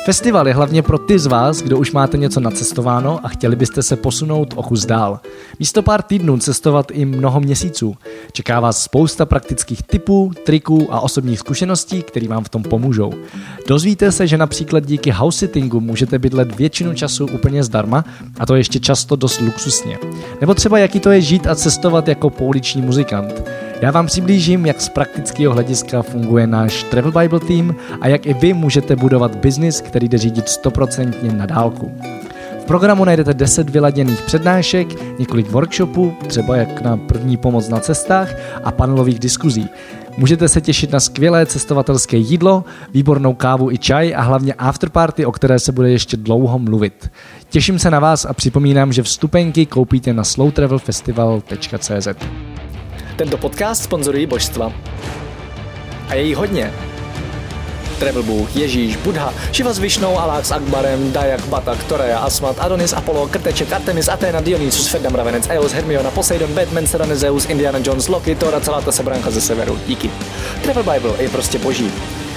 [0.04, 3.82] Festival je hlavně pro ty z vás, kdo už máte něco nacestováno a chtěli byste
[3.82, 5.20] se posunout o kus dál.
[5.58, 7.96] Místo pár týdnů cestovat i mnoho měsíců.
[8.32, 13.12] Čeká vás spousta praktických tipů, triků a osobních zkušeností, které vám v tom pomůžou.
[13.68, 18.04] Dozvíte se, že například díky house sittingu můžete bydlet většinu času úplně zdarma
[18.38, 19.98] a to ještě často dost luxusně.
[20.40, 23.42] Nebo třeba jaký to je žít a cestovat jako pouliční muzikant.
[23.80, 28.34] Já vám přiblížím, jak z praktického hlediska funguje náš Travel Bible team a jak i
[28.34, 31.92] vy můžete budovat biznis, který jde řídit 100% na dálku.
[32.60, 38.28] V programu najdete 10 vyladěných přednášek, několik workshopů, třeba jak na první pomoc na cestách
[38.64, 39.68] a panelových diskuzí.
[40.16, 42.64] Můžete se těšit na skvělé cestovatelské jídlo,
[42.94, 47.10] výbornou kávu i čaj a hlavně afterparty, o které se bude ještě dlouho mluvit.
[47.48, 52.08] Těším se na vás a připomínám, že vstupenky koupíte na slowtravelfestival.cz.
[53.20, 54.72] Tento podcast sponzorují božstva.
[56.08, 56.72] A je jí hodně.
[57.98, 62.92] Travel Bůh, Ježíš, Buddha, Shiva s Višnou, Alák s Akbarem, Dayak, Batak, Torea, Asmat, Adonis,
[62.92, 68.08] Apollo, Krteček, Artemis, Athena, Dionysus, Ferdam, Ravenec, Eos, Hermiona, Poseidon, Batman, Serena, Zeus, Indiana Jones,
[68.08, 69.78] Loki, Thor a celá ta sebranka ze severu.
[69.86, 70.10] Díky.
[70.62, 71.92] Travel Bible je prostě boží.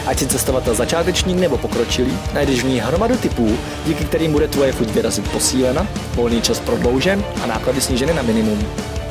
[0.06, 4.72] Ať si cestovatel začátečník nebo pokročilý, najdeš v ní hromadu typů, díky kterým bude tvoje
[4.72, 8.60] chuť vyrazit posílena, volný čas prodloužen a náklady sníženy na minimum.